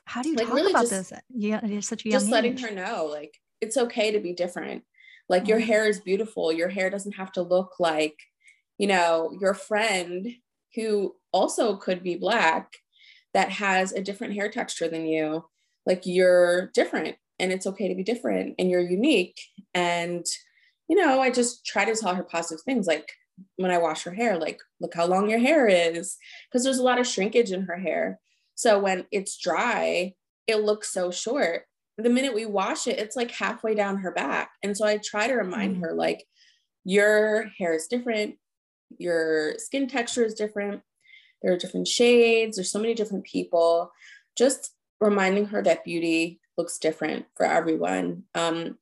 [0.05, 1.19] how do you Like, talk really about just- this?
[1.29, 2.61] Yeah, it's such a young just letting age.
[2.61, 4.83] her know like it's okay to be different.
[5.27, 6.51] Like your hair is beautiful.
[6.51, 8.17] Your hair doesn't have to look like
[8.77, 10.27] you know your friend
[10.75, 12.73] who also could be black
[13.33, 15.45] that has a different hair texture than you.
[15.85, 19.39] Like you're different and it's okay to be different and you're unique.
[19.73, 20.25] And
[20.87, 23.11] you know i just try to tell her positive things like
[23.55, 26.15] when i wash her hair like look how long your hair is
[26.47, 28.19] because there's a lot of shrinkage in her hair
[28.55, 30.13] so when it's dry
[30.47, 31.65] it looks so short
[31.97, 34.51] the minute we wash it, it's like halfway down her back.
[34.61, 35.81] And so I try to remind Mhm.
[35.81, 36.27] her, like,
[36.83, 38.37] your hair is different,
[38.97, 40.83] your skin texture is different,
[41.41, 43.91] there are different shades, there's so many different people.
[44.35, 48.25] Just reminding her that beauty looks different for everyone.
[48.35, 48.77] Um,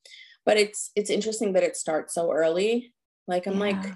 [0.45, 2.93] but it's it's interesting that it starts so early.
[3.27, 3.95] Like I'm like, Yeah.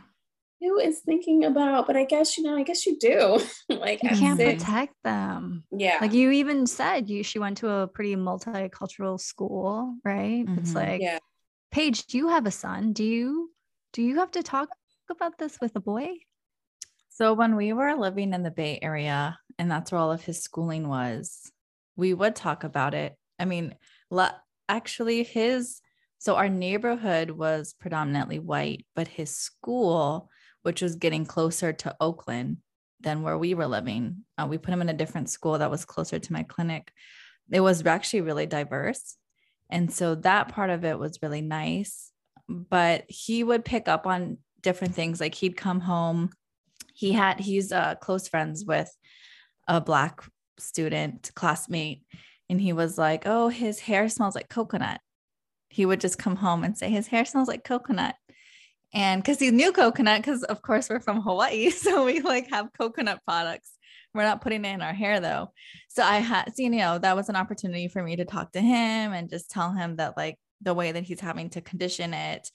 [0.60, 1.88] Who is thinking about?
[1.88, 3.40] But I guess you know, I guess you do.
[3.70, 5.64] like you can't six, protect them.
[5.72, 10.46] yeah, Like you even said, you she went to a pretty multicultural school, right?
[10.58, 10.76] It's Mhm.
[10.76, 11.20] like, yeah.
[11.72, 12.94] Paige, do you have a son?
[12.94, 13.52] Do you
[13.94, 14.70] do you have to talk
[15.10, 16.08] about this with a boy?
[17.10, 20.42] So when we were living in the Bay Area, and that's where all of his
[20.44, 21.52] schooling was,
[21.96, 23.16] we would talk about it.
[23.40, 23.76] I mean,
[24.12, 24.36] la-
[24.70, 25.82] actually, his
[26.20, 30.30] so our neighborhood was predominantly white, but his school,
[30.68, 32.58] which was getting closer to Oakland
[33.00, 35.86] than where we were living, uh, we put him in a different school that was
[35.86, 36.92] closer to my clinic.
[37.50, 39.16] It was actually really diverse.
[39.70, 42.12] And so that part of it was really nice.
[42.48, 45.20] But he would pick up on different things.
[45.20, 46.30] Like he'd come home
[46.98, 48.92] he had he's uh close friends with
[49.68, 50.24] a black
[50.58, 52.02] student classmate
[52.50, 55.00] and he was like oh his hair smells like coconut
[55.70, 58.16] he would just come home and say his hair smells like coconut
[58.94, 61.72] And because he knew coconut, because of course we're from Hawaii.
[61.72, 63.72] So we like have coconut products.
[64.14, 65.52] We're not putting it in our hair though.
[65.90, 68.62] So I had, so, you know, that was an opportunity for me to talk to
[68.62, 72.50] him and just tell him that like the way that he's having to condition it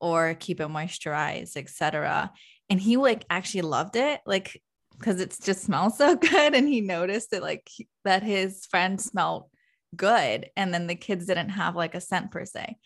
[0.00, 2.30] or keep it moisturized, etc.
[2.68, 4.60] And he like actually loved it, like
[4.98, 6.54] because it just smells so good.
[6.54, 7.68] And he noticed it like
[8.04, 9.44] that his friend smelled
[9.96, 12.76] good, and then the kids didn't have like a scent per se.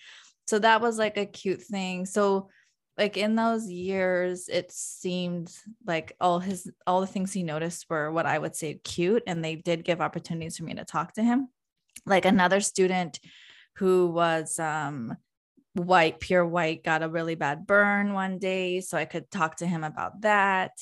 [0.47, 2.07] So that was like a cute thing.
[2.07, 2.49] So
[2.97, 5.53] like in those years it seemed
[5.87, 9.45] like all his all the things he noticed were what i would say cute and
[9.45, 11.49] they did give opportunities for me to talk to him
[12.07, 13.19] like another student
[13.77, 15.17] who was um
[15.75, 18.81] white, pure white, got a really bad burn one day.
[18.81, 20.73] So I could talk to him about that.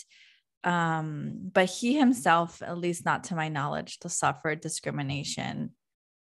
[0.64, 5.70] Um, but he himself, at least not to my knowledge, to suffer discrimination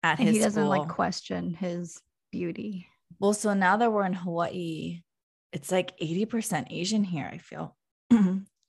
[0.01, 0.69] at and his he doesn't school.
[0.69, 2.87] like question his beauty.
[3.19, 5.01] Well, so now that we're in Hawaii,
[5.55, 7.75] it's like 80% Asian here, I feel.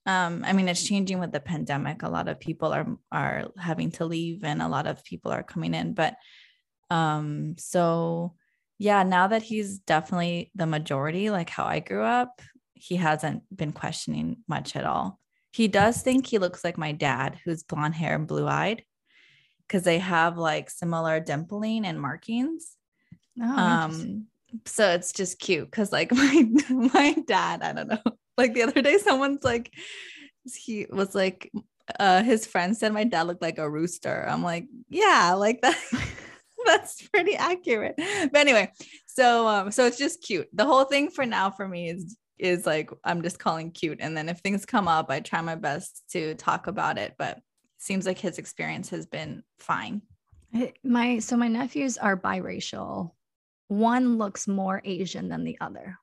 [0.06, 2.04] um, I mean, it's changing with the pandemic.
[2.04, 5.42] A lot of people are are having to leave and a lot of people are
[5.42, 5.94] coming in.
[5.94, 6.14] But
[6.90, 8.34] um, so
[8.78, 12.40] yeah, now that he's definitely the majority, like how I grew up,
[12.74, 15.18] he hasn't been questioning much at all.
[15.50, 18.84] He does think he looks like my dad, who's blonde hair and blue eyed,
[19.66, 22.76] because they have like similar dimpling and markings.
[23.42, 24.26] Oh, um,
[24.64, 28.02] so it's just cute because like my my dad, I don't know.
[28.36, 29.72] Like the other day, someone's like,
[30.44, 31.50] he was like,
[31.98, 34.26] uh, his friend said my dad looked like a rooster.
[34.28, 35.76] I'm like, yeah, like that.
[36.66, 37.94] that's pretty accurate.
[37.96, 38.72] But anyway,
[39.06, 40.48] so um, so it's just cute.
[40.52, 43.98] The whole thing for now for me is is like I'm just calling cute.
[44.00, 47.14] And then if things come up, I try my best to talk about it.
[47.18, 47.42] But it
[47.78, 50.02] seems like his experience has been fine.
[50.84, 53.12] My so my nephews are biracial.
[53.68, 55.98] One looks more Asian than the other.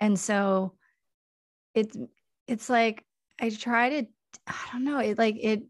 [0.00, 0.74] And so
[1.74, 1.96] it's
[2.46, 3.04] it's like
[3.40, 4.06] I try to
[4.46, 5.62] I don't know, it like it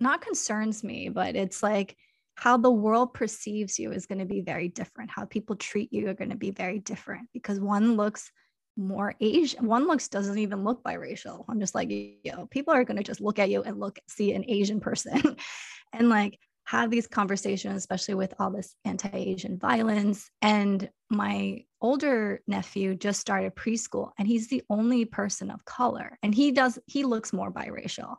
[0.00, 1.96] not concerns me, but it's like
[2.34, 5.10] how the world perceives you is going to be very different.
[5.10, 8.30] How people treat you are going to be very different because one looks
[8.76, 9.66] more Asian.
[9.66, 11.44] One looks doesn't even look biracial.
[11.48, 11.90] I'm just like,
[12.24, 15.36] know, people are going to just look at you and look see an Asian person,
[15.92, 16.38] and like
[16.70, 20.30] have these conversations, especially with all this anti-Asian violence.
[20.40, 26.34] And my older nephew just started preschool, and he's the only person of color, and
[26.34, 28.16] he does he looks more biracial,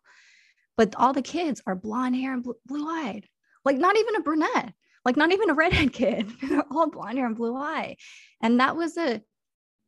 [0.78, 3.28] but all the kids are blonde hair and blue eyed
[3.66, 4.74] like not even a brunette,
[5.06, 6.32] like not even a redhead kid.
[6.42, 7.98] They're all blonde hair and blue eye.
[8.42, 9.22] And that was a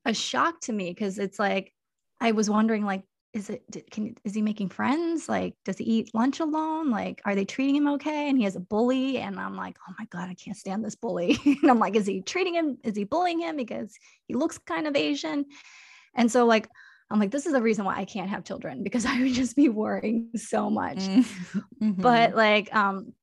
[0.06, 1.74] a shock to me because it's like
[2.20, 6.14] I was wondering like is it can is he making friends like does he eat
[6.14, 9.56] lunch alone like are they treating him okay and he has a bully and i'm
[9.56, 12.54] like oh my god i can't stand this bully and i'm like is he treating
[12.54, 15.46] him is he bullying him because he looks kind of asian
[16.16, 16.70] and so like
[17.10, 19.56] i'm like this is the reason why i can't have children because i would just
[19.56, 21.92] be worrying so much mm-hmm.
[21.94, 23.14] but like um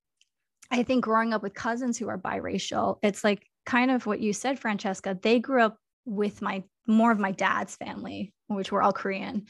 [0.73, 4.33] I think growing up with cousins who are biracial, it's like kind of what you
[4.33, 5.21] said, Franchesca.
[5.21, 9.47] They grew up with my more of my dad's family, which were all Korean.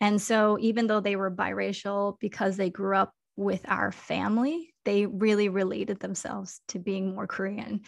[0.00, 5.06] And so even though they were biracial because they grew up with our family, they
[5.06, 7.82] really related themselves to being more Korean,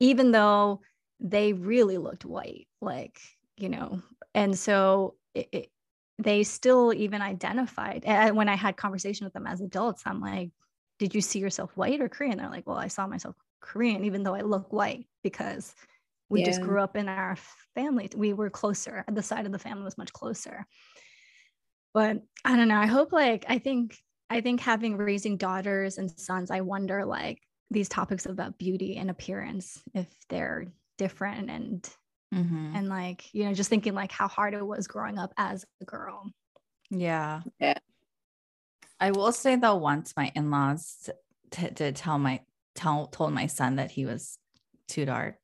[0.00, 0.80] even though
[1.20, 3.18] they really looked white, like,
[3.56, 4.02] you know.
[4.34, 5.70] And so it, it,
[6.18, 8.04] they still even identified.
[8.04, 10.50] And when I had conversation with them as adults, I'm like,
[10.98, 12.38] did you see yourself white or Korean?
[12.38, 15.74] They're like, well, I saw myself Korean, even though I look white because
[16.28, 16.46] we yeah.
[16.46, 17.36] just grew up in our
[17.74, 18.08] family.
[18.16, 19.04] We were closer.
[19.10, 20.66] The side of the family was much closer.
[21.94, 22.78] But I don't know.
[22.78, 23.98] I hope like I think
[24.30, 29.10] I think having raising daughters and sons, I wonder like these topics about beauty and
[29.10, 31.88] appearance, if they're different and
[32.34, 32.76] mm-hmm.
[32.76, 35.84] and like, you know, just thinking like how hard it was growing up as a
[35.84, 36.30] girl.
[36.90, 37.42] Yeah.
[37.58, 37.78] Yeah.
[39.00, 41.10] I will say though, once my in-laws
[41.50, 42.40] t- did tell my
[42.74, 44.38] tell told my son that he was
[44.88, 45.36] too dark,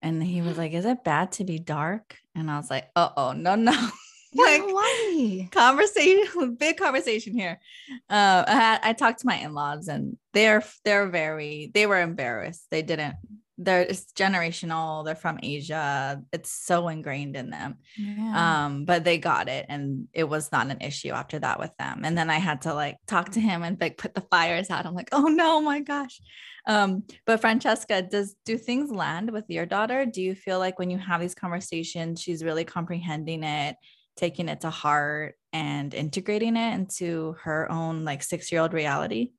[0.00, 3.10] and he was like, "Is it bad to be dark?" And I was like, "Uh
[3.16, 3.72] oh, no, no,
[4.36, 5.48] no." like why?
[5.52, 7.60] conversation, big conversation here.
[8.08, 12.66] Uh, I, had, I talked to my in-laws, and they're they're very they were embarrassed.
[12.70, 13.16] They didn't
[13.58, 18.64] they're it's generational they're from asia it's so ingrained in them yeah.
[18.66, 22.02] um but they got it and it was not an issue after that with them
[22.04, 24.84] and then i had to like talk to him and like put the fires out
[24.84, 26.20] i'm like oh no my gosh
[26.66, 30.90] um but franchesca does do things land with your daughter do you feel like when
[30.90, 33.76] you have these conversations she's really comprehending it
[34.16, 39.32] taking it to heart and integrating it into her own like six year old reality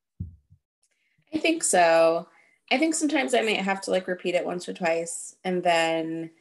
[1.33, 2.27] i think so
[2.69, 6.31] I think sometimes I might have to like repeat it once or twice and then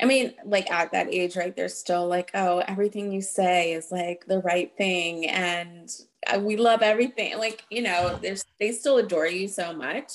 [0.00, 1.54] I mean, like at that age, right?
[1.54, 5.28] They're still like, oh, everything you say is like the right thing.
[5.28, 5.90] And
[6.26, 7.36] uh, we love everything.
[7.38, 10.12] Like, you know, there's, they still adore you so much.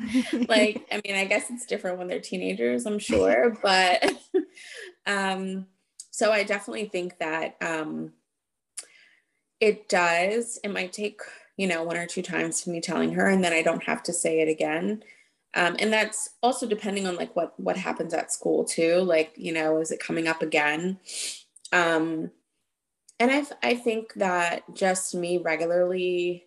[0.48, 3.56] like, I mean, I guess it's different when they're teenagers, I'm sure.
[3.62, 4.10] But
[5.06, 5.66] um,
[6.14, 8.12] so I definitely think that um,
[9.58, 10.60] it does.
[10.62, 11.20] It might take,
[11.56, 14.00] you know, one or two times to me telling her, and then I don't have
[14.04, 15.02] to say it again.
[15.54, 18.98] Um, and that's also depending on like what what happens at school too.
[18.98, 21.00] Like, you know, is it coming up again?
[21.72, 22.30] Um,
[23.18, 26.44] and I I think that just me regularly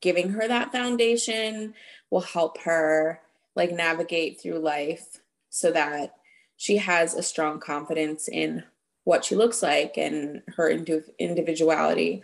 [0.00, 1.74] giving her that foundation
[2.08, 3.20] will help her
[3.54, 6.14] like navigate through life so that
[6.56, 8.64] she has a strong confidence in
[9.04, 12.22] what she looks like and her individuality,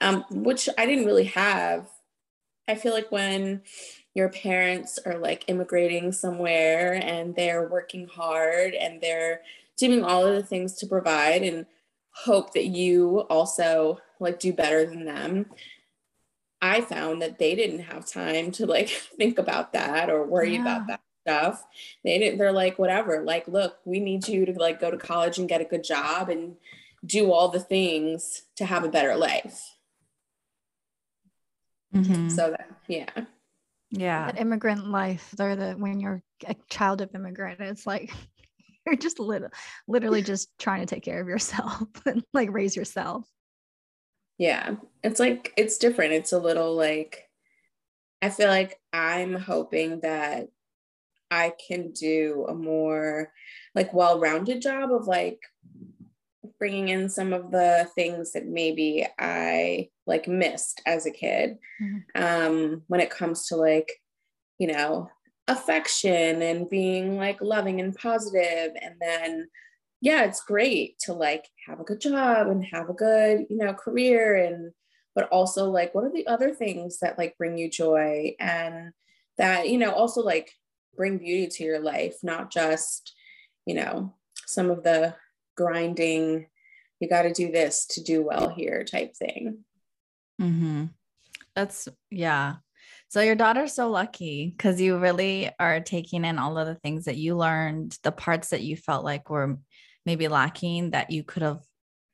[0.00, 1.88] um, which I didn't really have.
[2.68, 3.62] I feel like when
[4.14, 9.42] your parents are like immigrating somewhere and they're working hard and they're
[9.76, 11.66] doing all of the things to provide and
[12.10, 15.46] hope that you also like do better than them.
[16.62, 20.62] I found that they didn't have time to like think about that or worry yeah.
[20.62, 21.66] about that stuff.
[22.04, 25.38] They didn't, they're like, whatever, like, look, we need you to like go to college
[25.38, 26.54] and get a good job and
[27.04, 29.74] do all the things to have a better life.
[31.92, 32.28] Mm-hmm.
[32.28, 33.10] So that, yeah.
[33.90, 34.26] Yeah.
[34.26, 38.12] That immigrant life, they're the, when you're a child of immigrant, it's like,
[38.86, 39.48] you're just little,
[39.88, 43.26] literally just trying to take care of yourself and like raise yourself.
[44.38, 44.76] Yeah.
[45.02, 46.12] It's like, it's different.
[46.12, 47.24] It's a little like,
[48.22, 50.50] I feel like I'm hoping that
[51.36, 53.32] I can do a more
[53.74, 55.40] like well-rounded job of like
[56.58, 61.58] bringing in some of the things that maybe I like missed as a kid.
[61.82, 62.22] Mm-hmm.
[62.22, 63.92] um, when it comes to like,
[64.58, 65.10] you know,
[65.48, 68.72] affection and being like loving and positive.
[68.80, 69.48] And then
[70.02, 73.72] yeah it's great to like have a good job and have a good you know
[73.72, 74.70] career and
[75.16, 78.36] but also like what are the other things that like bring you joy?
[78.38, 78.92] And
[79.38, 80.52] that you know also like
[80.96, 83.14] bring beauty to your life, not just,
[83.64, 84.14] you know,
[84.46, 85.14] some of the
[85.56, 86.46] grinding,
[87.00, 89.58] you got to do this to do well here type thing.
[90.40, 90.86] Mm-hmm.
[91.54, 92.56] That's, yeah.
[93.08, 97.04] So your daughter's so lucky because you really are taking in all of the things
[97.04, 99.58] that you learned, the parts that you felt like were
[100.04, 101.60] maybe lacking that you could have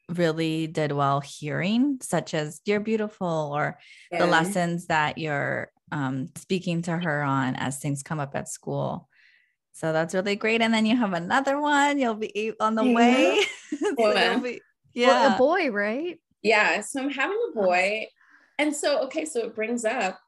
[0.09, 3.79] really did well hearing, such as you're beautiful or
[4.11, 4.19] yeah.
[4.19, 9.09] the lessons that you're um, speaking to her on as things come up at school.
[9.73, 10.61] So that's really great.
[10.61, 11.99] And then you have another one.
[11.99, 13.41] You'll be on the way.
[13.97, 14.61] so be,
[14.95, 16.19] yeah, well, a boy, right?
[16.43, 16.81] Yeah.
[16.81, 18.07] So I'm having a boy,
[18.59, 20.19] and so okay, so it brings up.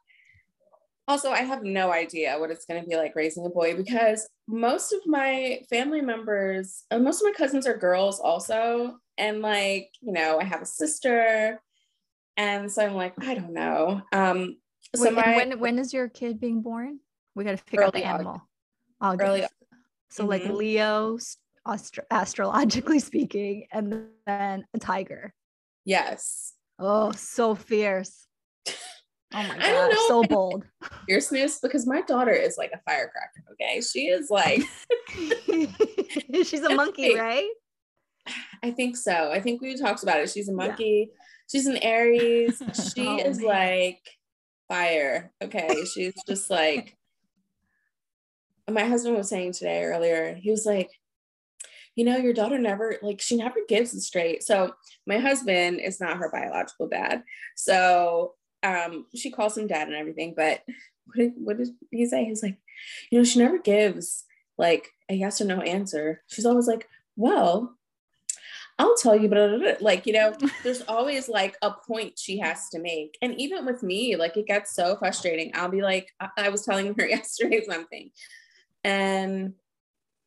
[1.07, 4.27] Also, I have no idea what it's going to be like raising a boy because
[4.49, 9.91] most of my family members, uh, most of my cousins are girls also, and like
[10.01, 11.61] you know, I have a sister,
[12.39, 14.01] and so I'm like, I don't know.
[14.13, 14.57] Um,
[14.95, 17.01] so Wait, my, when when is your kid being born?
[17.35, 18.43] We got to figure out the animal.
[19.01, 19.53] August.
[20.11, 20.31] So mm-hmm.
[20.31, 21.19] like Leo,
[21.67, 25.35] astro- astrologically speaking, and then a tiger.
[25.85, 26.55] Yes.
[26.79, 28.27] Oh, so fierce.
[28.69, 28.73] Oh
[29.33, 30.65] my god, so bold.
[31.07, 33.45] Fierceness because my daughter is like a firecracker.
[33.53, 34.63] Okay, she is like
[36.45, 37.51] she's a monkey, right?
[38.63, 39.31] I think so.
[39.31, 40.31] I think we talked about it.
[40.31, 41.11] She's a monkey.
[41.11, 41.25] Yeah.
[41.51, 42.63] She's an Aries.
[42.95, 43.47] She oh, is man.
[43.47, 44.01] like
[44.69, 45.33] fire.
[45.43, 45.85] Okay.
[45.95, 46.97] She's just like,
[48.71, 50.91] my husband was saying today earlier, he was like,
[51.97, 54.43] you know, your daughter never, like, she never gives it straight.
[54.43, 54.75] So,
[55.07, 57.23] my husband is not her biological dad.
[57.55, 58.35] So,
[58.65, 60.35] um, she calls him dad and everything.
[60.37, 60.63] But
[61.07, 62.25] what did, what did he say?
[62.25, 62.57] He's like,
[63.11, 64.25] you know, she never gives
[64.59, 66.23] like a yes or no answer.
[66.27, 67.77] She's always like, well,
[68.79, 72.39] I'll tell you, but uh, uh, like, you know, there's always like a point she
[72.39, 73.17] has to make.
[73.23, 75.53] And even with me, like it gets so frustrating.
[75.55, 78.11] I'll be like, I, was telling her yesterday something.
[78.83, 79.55] And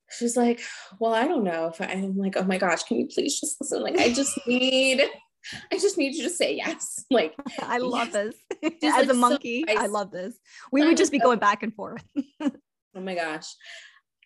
[0.10, 0.62] she's like,
[1.00, 3.60] Well, I don't know if I, am like, Oh my gosh, can you please just
[3.60, 3.84] listen?
[3.84, 5.04] Like, I just need,
[5.72, 7.06] I just need you to say yes.
[7.12, 8.34] Like, I love yes.
[8.62, 8.74] this.
[8.84, 10.40] As like, a monkey, so I love this.
[10.72, 12.04] We would just be going back and forth.
[12.42, 12.52] oh
[12.96, 13.48] my gosh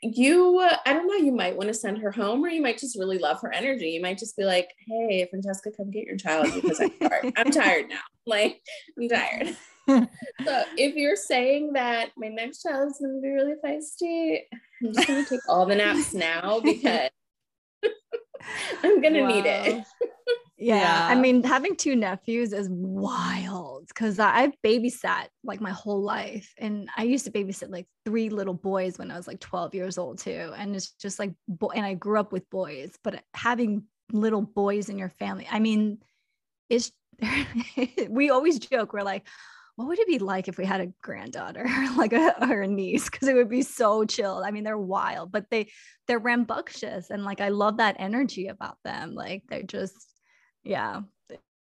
[0.02, 2.78] you uh, i don't know you might want to send her home or you might
[2.78, 3.89] just really love her energy.
[3.89, 7.34] You might just be like hey franchesca come get your child because i'm tired.
[7.38, 7.99] I'm tired now.
[8.28, 8.62] Like
[8.97, 9.58] i'm tired.
[10.45, 14.39] So if you're saying that my next child is going to be really feisty
[14.84, 17.10] i'm just going to take all the naps now because
[18.84, 19.28] i'm going to wow.
[19.28, 19.86] need it
[20.62, 20.76] Yeah.
[20.76, 21.07] Yeah.
[21.09, 26.53] I mean, having two nephews is wild because I've babysat like my whole life.
[26.59, 29.97] And I used to babysit like three little boys when I was like 12 years
[29.97, 30.53] old too.
[30.55, 34.88] And it's just like, bo- and I grew up with boys, but having little boys
[34.88, 35.97] in your family, I mean,
[36.70, 36.91] it's,
[38.09, 39.28] we always joke, we're like,
[39.78, 41.66] what would it be like if we had a granddaughter
[41.97, 45.32] like a, or a niece because it would be so chill i mean they're wild
[45.32, 45.72] but they
[46.07, 50.11] they're rambunctious and like i love that energy about them like they're just
[50.64, 51.01] yeah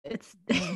[0.04, 0.36] it's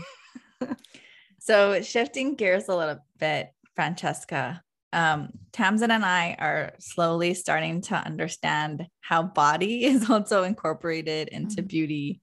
[1.40, 4.62] So shifting gears a little bit, Franchesca,
[4.94, 11.62] um, Tamsin and I are slowly starting to understand how body is also incorporated into
[11.62, 11.68] Mhm.
[11.68, 12.22] beauty.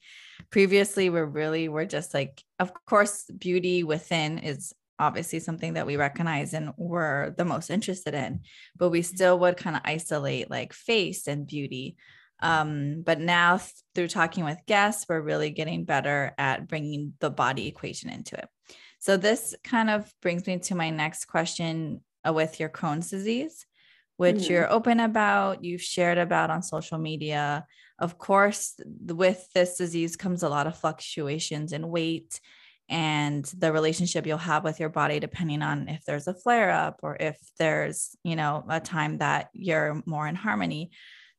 [0.50, 5.96] Previously, we're really we're just like, of course, beauty within is obviously something that we
[5.98, 8.40] recognize and we're the most interested in,
[8.76, 11.96] but we still would kind of isolate like face and beauty.
[12.42, 13.60] Um, but now
[13.94, 18.48] through talking with guests, we're really getting better at bringing the body equation into it.
[18.98, 23.66] So this kind of brings me to my next question uh, with your Crohn's disease,
[24.16, 24.48] which Mhm.
[24.50, 27.66] you're open about, you've shared about on social media.
[27.98, 32.40] Of course, th- with this disease comes a lot of fluctuations in weight
[32.88, 37.00] and the relationship you'll have with your body depending on if there's a flare up
[37.02, 40.90] or if there's, you know, a time that you're more in harmony.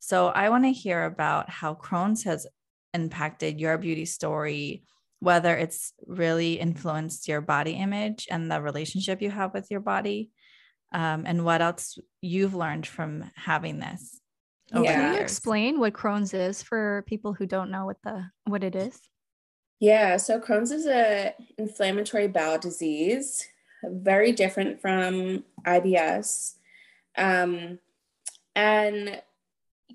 [0.04, 2.47] So I want to hear about how Crohn's has
[2.93, 4.84] impacted your beauty story,
[5.20, 10.32] whether it's really influenced your body image and the relationship you have with your body,
[10.91, 14.20] um, and what else you've learned from having this.
[14.74, 14.93] over Yeah.
[14.95, 18.76] can you explain what crohn's is for people who don't know what the what it
[18.76, 18.99] is
[19.82, 23.47] Yeah, so Crohn's is a inflammatory bowel disease,
[23.84, 26.54] very different from IBS.
[27.18, 27.80] Um,
[28.56, 29.22] and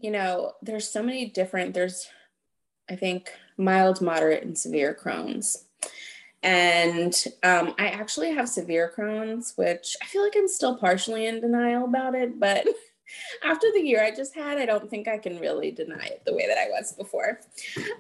[0.03, 2.09] you know, there's so many different, there's
[2.89, 5.65] I think mild, moderate, and severe Crohn's.
[6.43, 11.41] And um, I actually have severe Crohn's, which I feel like I'm still partially in
[11.41, 12.67] denial about it, but
[13.45, 16.35] after the year I just had, I don't think I can really deny it the
[16.35, 17.41] way that I was before.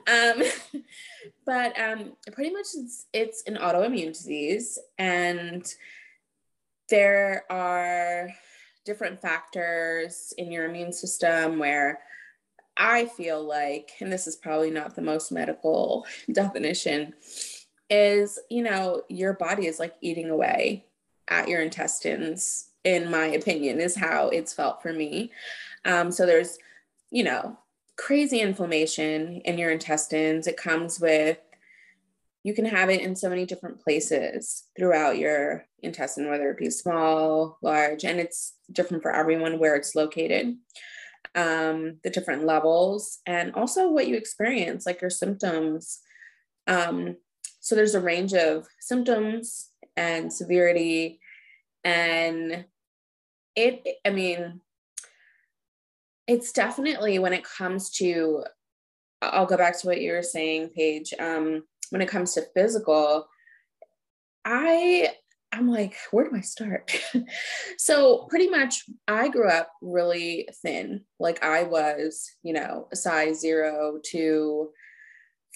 [0.07, 0.82] Um,
[1.47, 5.66] but um, pretty much it's, it's an autoimmune disease, and
[6.88, 8.30] there are
[8.87, 11.99] different factors in your immune system where
[12.78, 17.12] I feel like, and this is probably not the most medical definition,
[17.91, 20.87] is you know, your body is like eating away
[21.28, 25.32] at your intestines, in my opinion, is how it's felt for me.
[25.84, 26.59] Um, so there's,
[27.11, 27.59] you know,
[27.97, 30.47] crazy inflammation in your intestines.
[30.47, 31.39] It comes with,
[32.47, 36.70] you can have it in so many different places throughout your intestine, whether it be
[36.70, 40.55] small, large, and it's different for everyone where it's located
[41.34, 45.99] um, the different levels, and also what you experience, like your symptoms.
[46.68, 47.16] Um,
[47.59, 51.18] so there's a range of symptoms and severity,
[51.82, 52.64] and
[53.57, 54.61] it, I mean,
[56.28, 58.44] it's definitely when it comes to,
[59.20, 61.12] I'll go back to what you were saying, Paige.
[61.18, 63.26] Um, when it comes to physical,
[64.45, 65.11] I
[65.53, 66.93] I'm like, where do I start?
[67.78, 71.05] so pretty much I grew up really thin.
[71.18, 74.70] Like I was, you know, size zero to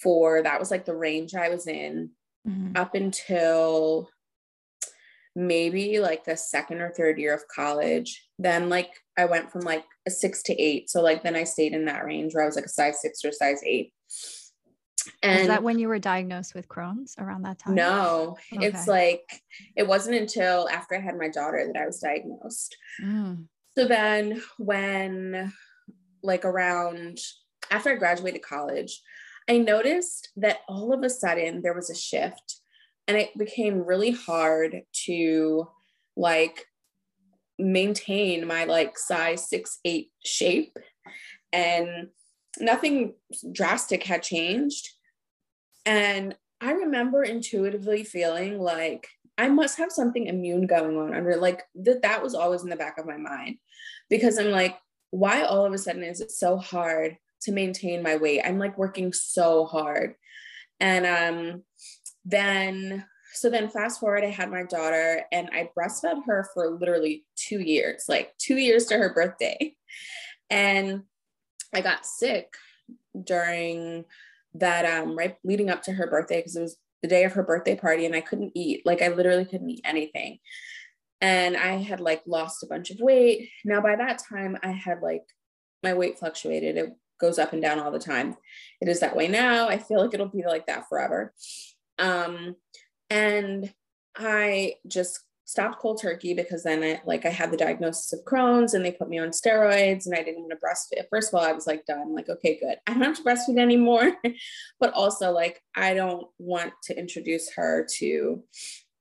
[0.03, 0.43] four.
[0.43, 2.11] That was like the range I was in
[2.49, 2.75] Mhm.
[2.79, 4.09] up until
[5.37, 8.27] maybe like the second or third year of college.
[8.39, 10.89] Then like I went from like a six to eight.
[10.89, 13.25] So like then I stayed in that range where I was like a size six
[13.25, 13.93] or size eight.
[15.23, 19.23] Is that when you were diagnosed with crohn's around that time no, it's like
[19.77, 22.77] it wasn't until after I had my daughter that I was diagnosed.
[23.03, 23.47] Mm.
[23.77, 25.53] So then when
[26.23, 27.19] like around
[27.71, 29.01] after I graduated college,
[29.49, 32.61] I noticed that all of a sudden there was a shift
[33.07, 35.69] and it became really hard to
[36.17, 36.67] like
[37.59, 40.77] maintain my like size six eight shape
[41.53, 42.09] and
[42.59, 43.15] nothing
[43.53, 44.89] drastic had changed.
[45.87, 51.63] And i remember intuitively feeling like i must have something immune going on under like
[51.75, 53.57] that that was always in the back of my mind.
[54.09, 54.77] Because i'm like
[55.11, 58.43] why all of a sudden is it so hard to maintain my weight?
[58.45, 60.15] I'm like working so hard.
[60.79, 61.63] And um
[62.25, 67.25] then so then fast forward i had my daughter and i breastfed her for literally
[67.37, 69.75] two years like two years to her birthday.
[70.51, 71.05] And
[71.75, 72.55] i got sick
[73.25, 74.05] during
[74.55, 77.43] that um right leading up to her birthday because it was the day of her
[77.43, 80.39] birthday party and i couldn't eat like i literally couldn't eat anything
[81.21, 85.01] and i had like lost a bunch of weight now by that time i had
[85.01, 85.23] like
[85.83, 88.37] my weight fluctuated it goes up and down all the time.
[88.81, 89.69] It is that way now.
[89.69, 91.33] I feel like it'll be like that forever.
[91.99, 92.57] Um,
[93.11, 93.73] and
[94.17, 95.21] I just
[95.51, 98.93] stopped cold turkey because then I like I had the diagnosis of Crohn's and they
[98.93, 101.03] put me on steroids and I didn't want to breastfeed.
[101.11, 102.77] First of all, I was like done, like, okay, good.
[102.87, 104.13] I don't have to breastfeed anymore.
[104.81, 108.45] but also like I don't want to introduce her to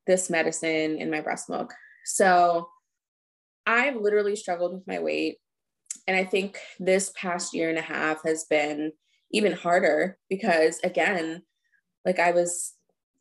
[0.08, 1.72] this medicine in my breast milk.
[2.04, 2.68] So
[3.68, 5.38] I've literally struggled with my weight.
[6.08, 8.94] And I think this past year and a half has been
[9.32, 11.44] even harder because again,
[12.06, 12.74] like I was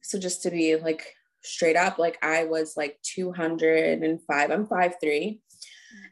[0.02, 1.04] so just to be like
[1.42, 5.36] straight up like i was like 205 i'm 5'3 mm-hmm.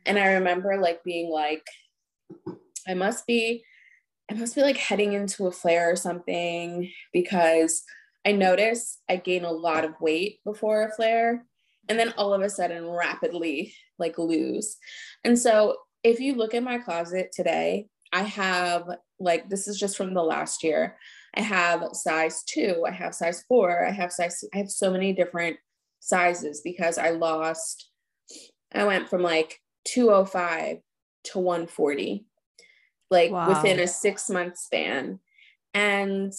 [0.07, 1.67] and i remember like being like
[2.87, 3.65] i must be
[4.31, 7.83] i must be like heading into a flare or something because
[8.25, 11.45] i notice i gain a lot of weight before a flare
[11.89, 14.77] and then all of a sudden rapidly like lose
[15.25, 18.85] and so if you look at my closet today i have
[19.19, 20.97] like this is just from the last year
[21.35, 25.13] I have size two, I have size four, I have size, I have so many
[25.13, 25.57] different
[26.01, 27.91] sizes because I lost,
[28.73, 30.79] I went from like 205
[31.25, 32.25] to 140,
[33.11, 33.49] like wow.
[33.49, 35.21] within a six month span.
[35.75, 36.33] And,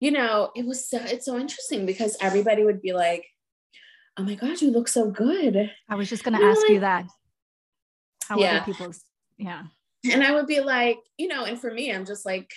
[0.00, 3.26] you know, it was so, it's so interesting because everybody would be like,
[4.16, 5.70] oh my God, you look so good.
[5.88, 7.06] I was just going to ask like, you that.
[8.24, 8.56] How yeah.
[8.56, 9.04] other people's,
[9.38, 9.64] yeah
[10.04, 12.50] and I would be like, you know, and for me, I'm just like,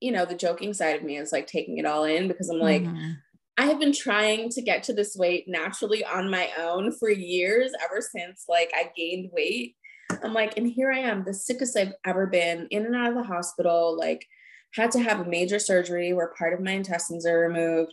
[0.00, 2.58] you know, the joking side of me is like taking it all in because I'm
[2.58, 3.12] like, mm-hmm.
[3.58, 7.72] I have been trying to get to this weight naturally on my own for years,
[7.84, 9.76] ever since like I gained weight.
[10.24, 13.14] I'm like, and here I am, the sickest I've ever been, in and out of
[13.14, 14.26] the hospital, like,
[14.74, 17.92] had to have a major surgery where part of my intestines are removed.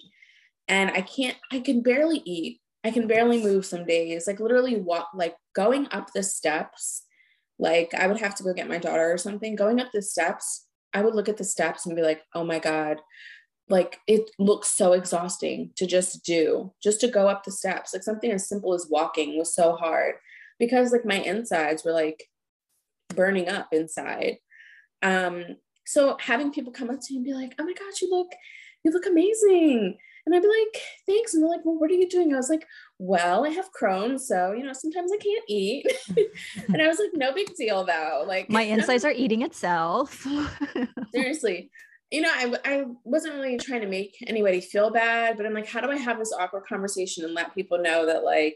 [0.67, 2.59] And I can't, I can barely eat.
[2.83, 7.03] I can barely move some days, like, literally walk, like, going up the steps
[7.59, 9.55] like I would have to go get my daughter or something.
[9.55, 12.59] Going up the steps, I would look at the steps and be like, oh my
[12.59, 12.97] God,
[13.69, 17.93] like it looks so exhausting to just do, just to go up the steps.
[17.93, 20.15] Like something as simple as walking was so hard
[20.59, 22.23] because like my insides were like
[23.15, 24.37] burning up inside.
[25.01, 28.09] Um, so having people come up to me and be like, oh my God, you
[28.09, 28.31] look,
[28.83, 29.97] you look amazing.
[30.25, 31.33] And I'd be like, thanks.
[31.33, 32.33] And they're like, well, what are you doing?
[32.33, 32.67] I was like,
[32.99, 34.27] well, I have Crohn's.
[34.27, 35.85] So, you know, sometimes I can't eat.
[36.67, 38.23] and I was like, no big deal though.
[38.27, 40.25] Like my insides are eating itself.
[41.13, 41.69] seriously.
[42.09, 45.67] You know, I, I wasn't really trying to make anybody feel bad, but I'm like,
[45.67, 48.55] how do I have this awkward conversation and let people know that like,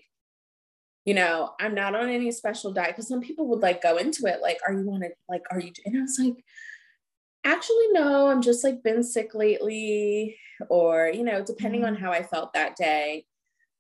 [1.04, 2.96] you know, I'm not on any special diet.
[2.96, 5.18] Cause some people would like go into it, like, are you on it?
[5.28, 5.72] Like, are you?
[5.86, 6.44] And I was like,
[7.44, 10.38] actually no i'm just like been sick lately
[10.70, 12.04] or you know depending on mm-hmm.
[12.04, 13.26] how i felt that day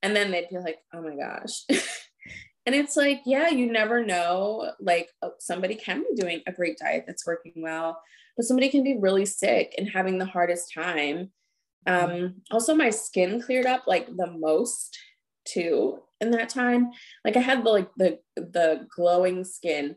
[0.03, 1.63] and then they'd be like oh my gosh
[2.65, 6.77] and it's like yeah you never know like oh, somebody can be doing a great
[6.77, 8.01] diet that's working well
[8.37, 11.31] but somebody can be really sick and having the hardest time
[11.87, 14.97] um also my skin cleared up like the most
[15.45, 16.91] too in that time
[17.25, 19.95] like i had the like the the glowing skin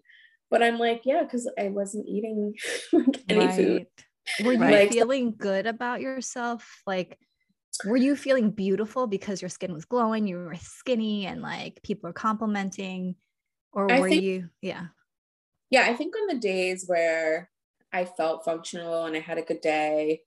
[0.55, 2.55] but I'm like, yeah, because I wasn't eating
[2.92, 3.55] like any right.
[3.57, 3.86] food.
[4.44, 6.80] Were you like, feeling good about yourself?
[6.86, 7.18] Like,
[7.85, 10.27] were you feeling beautiful because your skin was glowing?
[10.27, 13.16] You were skinny and like people are complimenting,
[13.72, 14.49] or were think, you?
[14.61, 14.87] Yeah.
[15.70, 17.51] Yeah, I think on the days where
[17.93, 20.20] I felt functional and I had a good day,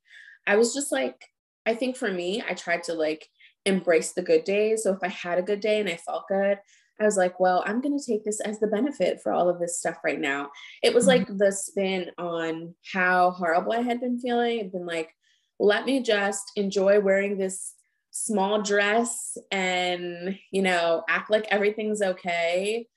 [0.45, 1.25] I was just like,
[1.65, 3.27] I think for me, I tried to like
[3.65, 4.83] embrace the good days.
[4.83, 6.59] So if I had a good day and I felt good,
[6.99, 9.59] I was like, well, I'm going to take this as the benefit for all of
[9.59, 10.49] this stuff right now.
[10.81, 11.29] It was mm-hmm.
[11.29, 14.59] like the spin on how horrible I had been feeling.
[14.59, 15.13] I'd been like,
[15.59, 17.73] let me just enjoy wearing this
[18.11, 22.87] small dress and, you know, act like everything's okay.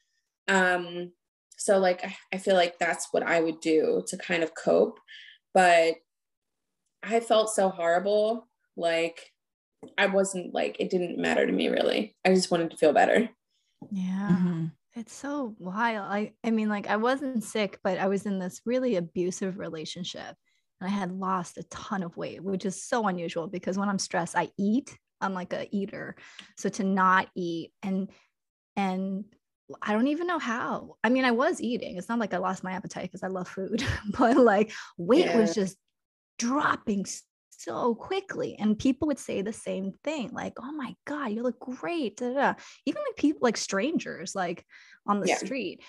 [0.48, 1.12] Um,
[1.56, 4.98] so like I feel like that's what I would do to kind of cope.
[5.52, 5.96] But
[7.02, 8.48] I felt so horrible.
[8.76, 9.30] Like
[9.96, 12.16] I wasn't like it didn't matter to me really.
[12.24, 13.28] I just wanted to feel better.
[13.90, 14.28] Yeah.
[14.32, 14.66] Mm-hmm.
[14.94, 16.06] It's so wild.
[16.11, 20.36] I I mean like I wasn't sick, but I was in this really abusive relationship
[20.80, 23.98] and I had lost a ton of weight, which is so unusual because when I'm
[23.98, 24.96] stressed, I eat.
[25.20, 26.16] I'm like a eater.
[26.56, 28.10] So to not eat and
[28.76, 29.24] and
[29.82, 30.96] I don't even know how.
[31.04, 31.96] I mean, I was eating.
[31.96, 33.84] It's not like I lost my appetite because I love food,
[34.18, 35.38] but like weight yeah.
[35.38, 35.76] was just
[36.38, 37.04] dropping
[37.50, 38.56] so quickly.
[38.58, 42.16] And people would say the same thing, like, oh my God, you look great.
[42.16, 42.54] Da, da, da.
[42.86, 44.64] Even like people like strangers, like
[45.06, 45.36] on the yeah.
[45.36, 45.82] street.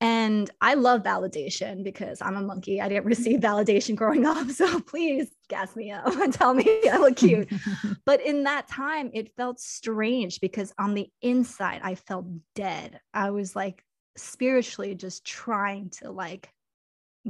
[0.00, 2.80] And I love validation because I'm a monkey.
[2.80, 4.46] I didn't receive validation growing up.
[4.58, 7.48] So please gas me up and tell me I look cute.
[8.04, 13.00] but in that time, it felt strange because on the inside, I felt dead.
[13.12, 13.84] I was like
[14.16, 16.48] spiritually just trying to like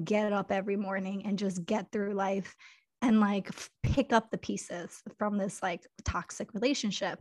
[0.02, 2.54] get up every morning and just get through life
[3.02, 3.50] and like
[3.82, 7.20] pick up the pieces from this like toxic relationship.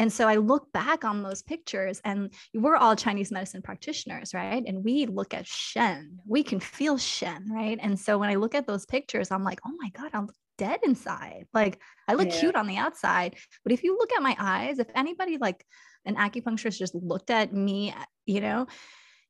[0.00, 4.64] And so I look back on those pictures, and we're all Chinese medicine practitioners, right?
[4.66, 7.78] And we look at Shen, we can feel Shen, right?
[7.82, 10.80] And so when I look at those pictures, I'm like, oh my God, I'm dead
[10.84, 11.44] inside.
[11.52, 12.40] Like I look yeah.
[12.40, 15.62] cute on the outside, but if you look at my eyes, if anybody like
[16.06, 17.94] an acupuncturist just looked at me,
[18.24, 18.68] you know,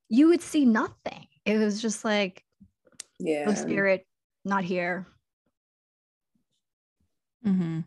[0.08, 1.26] you would see nothing.
[1.44, 2.44] It was just like,
[3.18, 4.06] yeah, spirit,
[4.44, 5.08] not here.
[7.44, 7.80] Mm-hmm.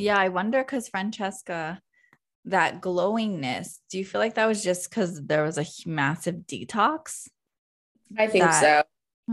[0.00, 1.78] Yeah, I wonder because Franchesca,
[2.46, 7.28] that glowingness, do you feel like that was just because there was a massive detox?
[8.18, 8.82] I think that, so.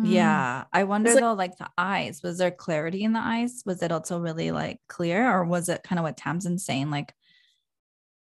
[0.03, 0.65] Yeah.
[0.71, 3.63] I wonder like, though, like the eyes, was there clarity in the eyes?
[3.65, 6.91] Was it also really like clear or was it kind of what Tamsin's saying?
[6.91, 7.13] Like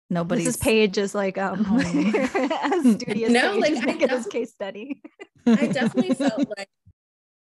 [0.08, 1.64] nobody's This page is like um
[2.98, 3.30] studious.
[3.30, 5.02] no, like I def- his case study.
[5.46, 6.68] I definitely felt like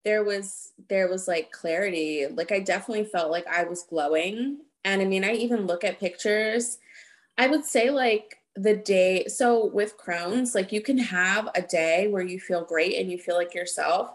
[0.03, 2.27] there was there was like clarity.
[2.29, 4.59] Like I definitely felt like I was glowing.
[4.85, 6.77] And I mean, I even look at pictures.
[7.37, 12.07] I would say like the day so with Crohn's, like you can have a day
[12.07, 14.11] where you feel great and you feel like yourself.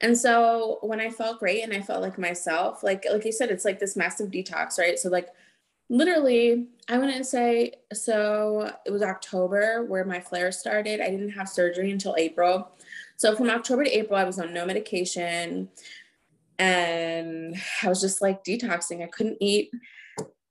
[0.00, 3.50] And so when I felt great and I felt like myself, like like you said,
[3.50, 4.98] it's like this massive detox, right?
[4.98, 5.28] So like
[5.88, 11.00] literally, I wouldn't say so it was October where my flare started.
[11.00, 12.70] I didn't have surgery until April.
[13.16, 15.68] So from October to April, I was on no medication
[16.58, 19.02] and I was just like detoxing.
[19.02, 19.70] I couldn't eat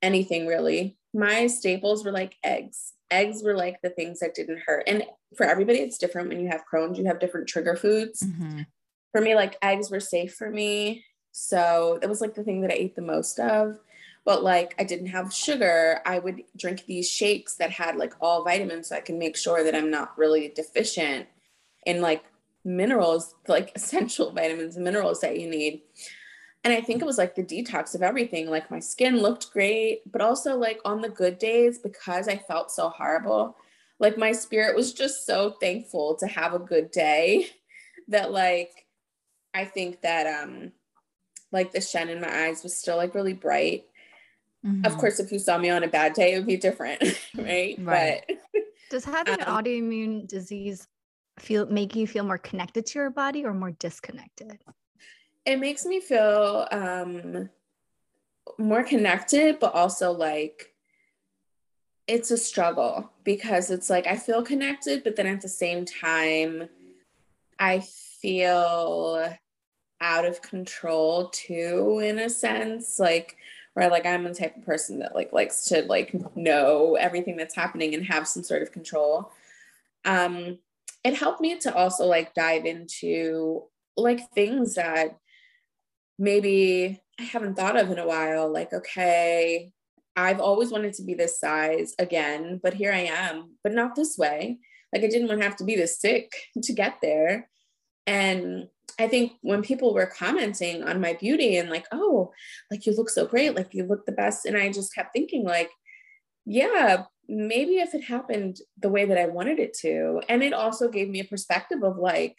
[0.02, 0.96] anything really.
[1.14, 2.92] My staples were like eggs.
[3.10, 4.84] Eggs were like the things that didn't hurt.
[4.86, 5.04] And
[5.36, 6.28] for everybody, it's different.
[6.28, 8.22] When you have Crohn's, you have different trigger foods.
[8.22, 8.62] Mm-hmm
[9.16, 11.02] for me, like eggs were safe for me.
[11.32, 13.78] So it was like the thing that I ate the most of.
[14.26, 16.00] But like I didn't have sugar.
[16.04, 19.64] I would drink these shakes that had like all vitamins so I can make sure
[19.64, 21.28] that I'm not really deficient
[21.86, 22.24] in like
[22.62, 25.80] minerals, like essential vitamins and minerals that you need.
[26.66, 28.50] And I think it was like the detox of everything.
[28.50, 32.72] Like my skin looked great, but also like on the good days, because I felt
[32.72, 33.56] so horrible,
[34.00, 37.50] like my spirit was just so thankful to have a good day
[38.08, 38.72] that like
[39.54, 40.72] I think that um
[41.52, 43.84] like the Shen in my eyes was still like really bright.
[44.66, 44.86] Mm-hmm.
[44.86, 47.00] Of course, if you saw me on a bad day, it would be different,
[47.36, 47.76] right?
[47.78, 48.24] right.
[48.26, 48.38] But
[48.90, 50.88] does having um, autoimmune disease
[51.38, 54.58] feel make you feel more connected to your body or more disconnected?
[55.46, 57.48] It makes me feel um
[58.58, 60.74] more connected, but also like
[62.06, 66.68] it's a struggle because it's like I feel connected, but then at the same time,
[67.58, 67.80] I
[68.20, 69.36] feel
[70.00, 73.34] out of control too in a sense like
[73.72, 77.54] where like i'm the type of person that like likes to like know everything that's
[77.54, 79.32] happening and have some sort of control.
[80.04, 80.58] Um
[81.02, 83.62] it helped me to also like dive into
[83.96, 85.18] like things that
[86.18, 89.70] maybe i haven't thought of in a while like okay
[90.16, 94.16] i've always wanted to be this size again but here i am but not this
[94.16, 94.58] way
[94.92, 97.48] like i didn't want to have to be this sick to get there
[98.06, 102.32] and I think when people were commenting on my beauty and like, oh,
[102.70, 104.46] like you look so great, like you look the best.
[104.46, 105.70] And I just kept thinking, like,
[106.46, 110.22] yeah, maybe if it happened the way that I wanted it to.
[110.28, 112.36] And it also gave me a perspective of like,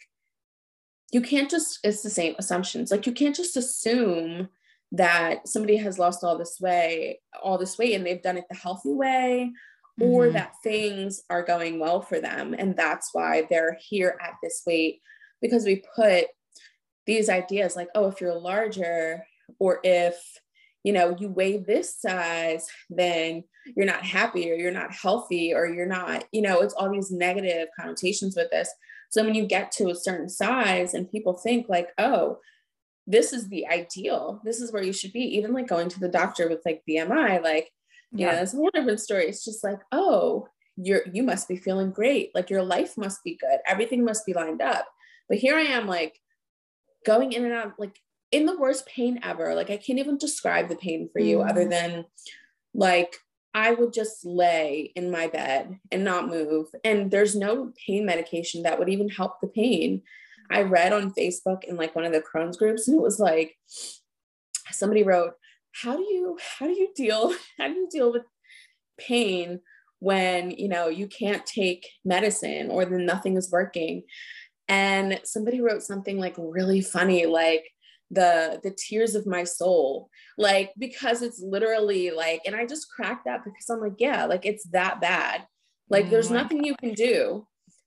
[1.12, 2.90] you can't just, it's the same assumptions.
[2.90, 4.48] Like, you can't just assume
[4.92, 8.56] that somebody has lost all this way, all this weight, and they've done it the
[8.56, 9.52] healthy way,
[10.00, 10.10] mm-hmm.
[10.10, 12.54] or that things are going well for them.
[12.56, 15.00] And that's why they're here at this weight
[15.40, 16.26] because we put
[17.06, 19.24] these ideas like, oh, if you're larger
[19.58, 20.40] or if
[20.84, 23.42] you know you weigh this size then
[23.76, 27.10] you're not happy or you're not healthy or you're not you know it's all these
[27.10, 28.70] negative connotations with this
[29.08, 32.38] so when you get to a certain size and people think like oh
[33.06, 36.08] this is the ideal this is where you should be even like going to the
[36.08, 37.70] doctor with like bmi like
[38.12, 38.32] you yeah.
[38.32, 40.46] know it's a whole different story it's just like oh
[40.76, 44.32] you're you must be feeling great like your life must be good everything must be
[44.32, 44.86] lined up
[45.28, 46.20] but here i am like
[47.08, 47.98] going in and out, like
[48.30, 49.54] in the worst pain ever.
[49.54, 51.48] Like I can't even describe the pain for you mm.
[51.48, 52.04] other than
[52.74, 53.16] like
[53.54, 56.66] I would just lay in my bed and not move.
[56.84, 60.02] And there's no pain medication that would even help the pain.
[60.50, 63.56] I read on Facebook in like one of the Crohn's groups, and it was like
[64.70, 65.32] somebody wrote,
[65.82, 67.34] How do you how do you deal?
[67.58, 68.22] How do you deal with
[68.98, 69.60] pain
[70.00, 74.04] when you know you can't take medicine or then nothing is working?
[74.68, 77.64] and somebody wrote something like really funny like
[78.10, 83.26] the the tears of my soul like because it's literally like and i just cracked
[83.26, 85.46] that because i'm like yeah like it's that bad.
[85.90, 87.46] Like oh there's nothing you can do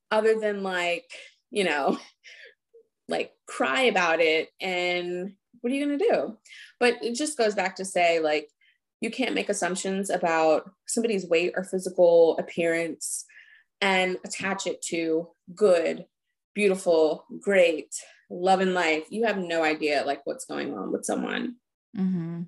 [0.09, 1.09] other than like
[1.49, 1.97] you know
[3.07, 6.37] like cry about it and what are you going to do?
[6.79, 8.47] But it just goes back to say like
[8.99, 13.25] you can't make assumptions about somebody's weight or physical appearance
[13.79, 16.05] and attach it to good
[16.53, 17.93] beautiful great
[18.31, 21.55] love and life you have no idea like what's going on with someone
[21.97, 22.43] Mm-hmm.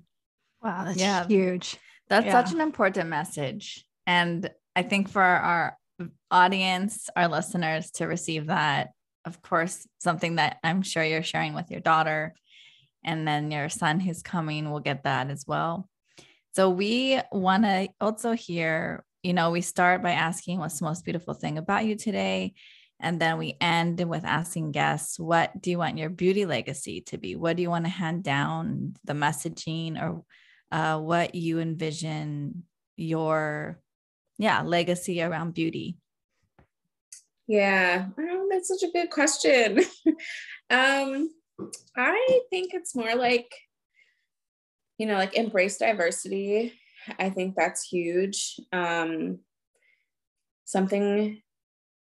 [0.62, 1.26] Wow, that's Yeah.
[1.26, 1.76] huge.
[2.08, 2.32] That's Yeah.
[2.42, 3.84] such an important message.
[4.06, 5.76] And I think for our
[6.30, 8.92] audience, our listeners to receive that,
[9.26, 12.34] of course, something that I'm sure you're sharing with your daughter,
[13.04, 15.88] and then your son who's coming will get that as well.
[16.54, 21.04] So we want to also hear, you know, we start by asking what's the most
[21.04, 22.54] beautiful thing about you today.
[23.00, 27.18] And then we end with asking guests, what do you want your beauty legacy to
[27.18, 27.36] be?
[27.36, 30.24] What do you want to hand down, the messaging, or
[30.70, 32.64] uh, what you envision
[32.96, 33.80] your,
[34.38, 35.96] yeah, legacy around beauty?
[37.46, 39.80] Yeah, oh, that's such a good question.
[40.70, 41.28] um,
[41.96, 43.52] I think it's more like,
[44.98, 46.72] you know, like embrace diversity.
[47.18, 48.58] I think that's huge.
[48.72, 49.40] Um,
[50.64, 51.42] something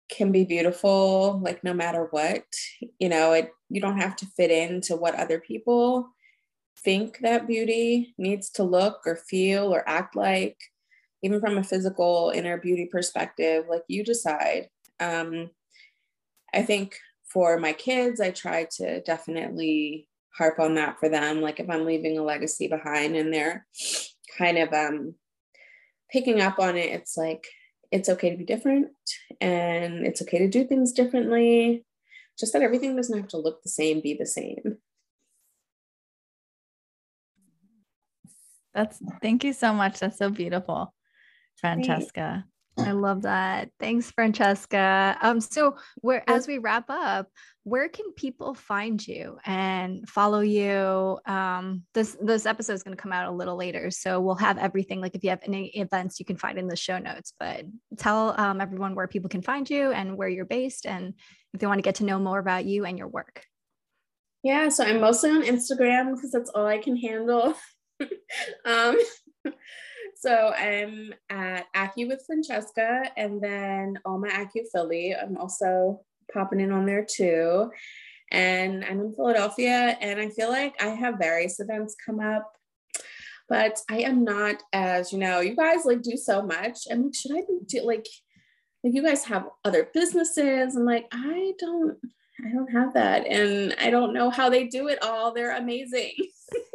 [0.10, 2.44] can be beautiful, like no matter what.
[3.00, 6.10] You know, it you don't have to fit into what other people
[6.84, 10.58] think that beauty needs to look or feel or act like.
[11.24, 15.50] Even from a physical inner beauty perspective, like you decide um,
[16.54, 21.42] I think for my kids, I try to definitely harp on that for them.
[21.42, 23.66] Like if I'm leaving a legacy behind and they're
[24.38, 25.16] kind of um,
[26.12, 27.46] picking up on it, it's like
[27.96, 28.90] it's okay to be different
[29.40, 31.86] and it's okay to do things differently.
[32.38, 34.78] Just that everything doesn't have to look the same, be the same.
[38.74, 40.00] That's thank you so much.
[40.00, 40.94] That's so beautiful,
[41.64, 42.44] Franchesca.
[42.78, 43.70] I love that.
[43.80, 45.18] Thanks, Franchesca.
[45.22, 47.30] Um, so where as we wrap up,
[47.64, 51.18] where can people find you and follow you?
[51.26, 54.58] Um, this this episode is going to come out a little later, so we'll have
[54.58, 55.02] everything.
[55.02, 57.34] Like if you have any events, you can find in the show notes.
[57.40, 57.66] But
[57.98, 61.14] tell um, everyone where people can find you and where you're based, and
[61.54, 63.46] if they want to get to know more about you and your work.
[64.44, 67.56] Yeah, so I'm mostly on Instagram because that's all I can handle.
[68.66, 68.98] um,
[70.26, 75.16] so I'm at Acu with Franchesca and then Alma Acu Philly.
[75.16, 76.02] I'm also
[76.34, 77.70] popping in on there too.
[78.32, 82.52] And I'm in Philadelphia and I feel like I have various events come up,
[83.48, 86.88] but I am not as, you know, you guys like do so much.
[86.90, 88.08] I'm like, should I be do like
[88.84, 90.76] like you guys have other businesses?
[90.76, 92.00] I'm like, I don't
[92.44, 93.28] I don't have that.
[93.28, 95.36] And I don't know how they do it all.
[95.36, 96.14] They're amazing.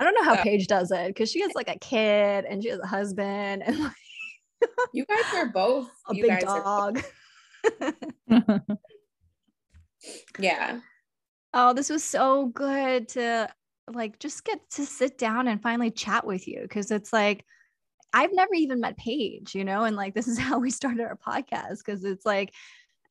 [0.00, 2.62] I don't know how So- Paige does it because she has like a kid and
[2.62, 3.92] she has a husband and like
[4.92, 7.02] You guys are both a you big dog.
[10.38, 10.80] yeah.
[11.52, 13.48] Oh, this was so good to
[13.92, 17.44] like just get to sit down and finally chat with you because it's like
[18.12, 21.16] I've never even met Paige, you know, and like this is how we started our
[21.16, 22.52] podcast because it's like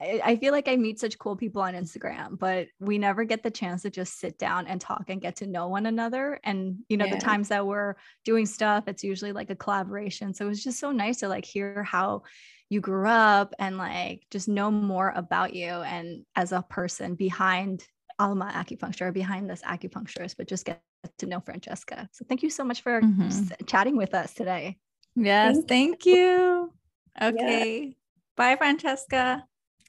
[0.01, 3.43] I I feel like I meet such cool people on Instagram, but we never get
[3.43, 6.39] the chance to just sit down and talk and get to know one another.
[6.43, 7.15] And you know, Yeah.
[7.15, 7.95] the times that we're
[8.25, 10.33] doing stuff, it's usually like a collaboration.
[10.33, 12.23] So it was just so nice to like hear how
[12.69, 17.87] you grew up and like just know more about you and as a person behind
[18.19, 20.81] Alma acupuncture, behind this acupuncturist, but just get
[21.17, 22.07] to know Franchesca.
[22.11, 23.27] So thank you so much for Mhm.
[23.27, 24.77] s- chatting with us today.
[25.15, 26.73] yes, Thank thank you.
[27.21, 27.97] Okay.
[28.35, 29.43] Bye, Franchesca.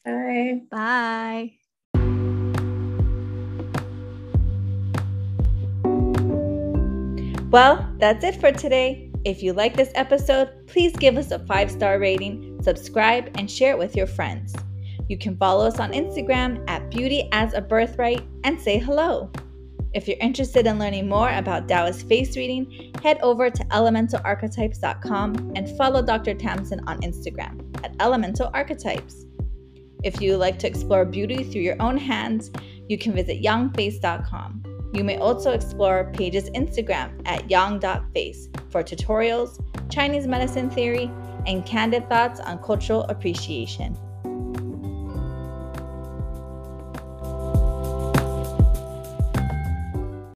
[0.04, 0.62] Bye.
[0.70, 1.52] Bye.
[7.50, 9.10] Well, that's it for today.
[9.24, 13.72] If you like this episode, please give us a five star rating, subscribe, and share
[13.72, 14.54] it with your friends.
[15.08, 19.30] You can follow us on Instagram at Beauty as a Birthright and say hello.
[19.92, 25.76] If you're interested in learning more about Taoist face reading, head over to elementalarchetypes.com and
[25.76, 26.34] follow Dr.
[26.34, 29.26] Tamsin on Instagram at Elemental Archetypes.
[30.02, 32.50] If you like to explore beauty through your own hands,
[32.88, 34.62] you can visit yangface.com.
[34.92, 41.10] You may also explore Paige's Instagram at yang.face for tutorials, Chinese medicine theory,
[41.46, 43.96] and candid thoughts on cultural appreciation.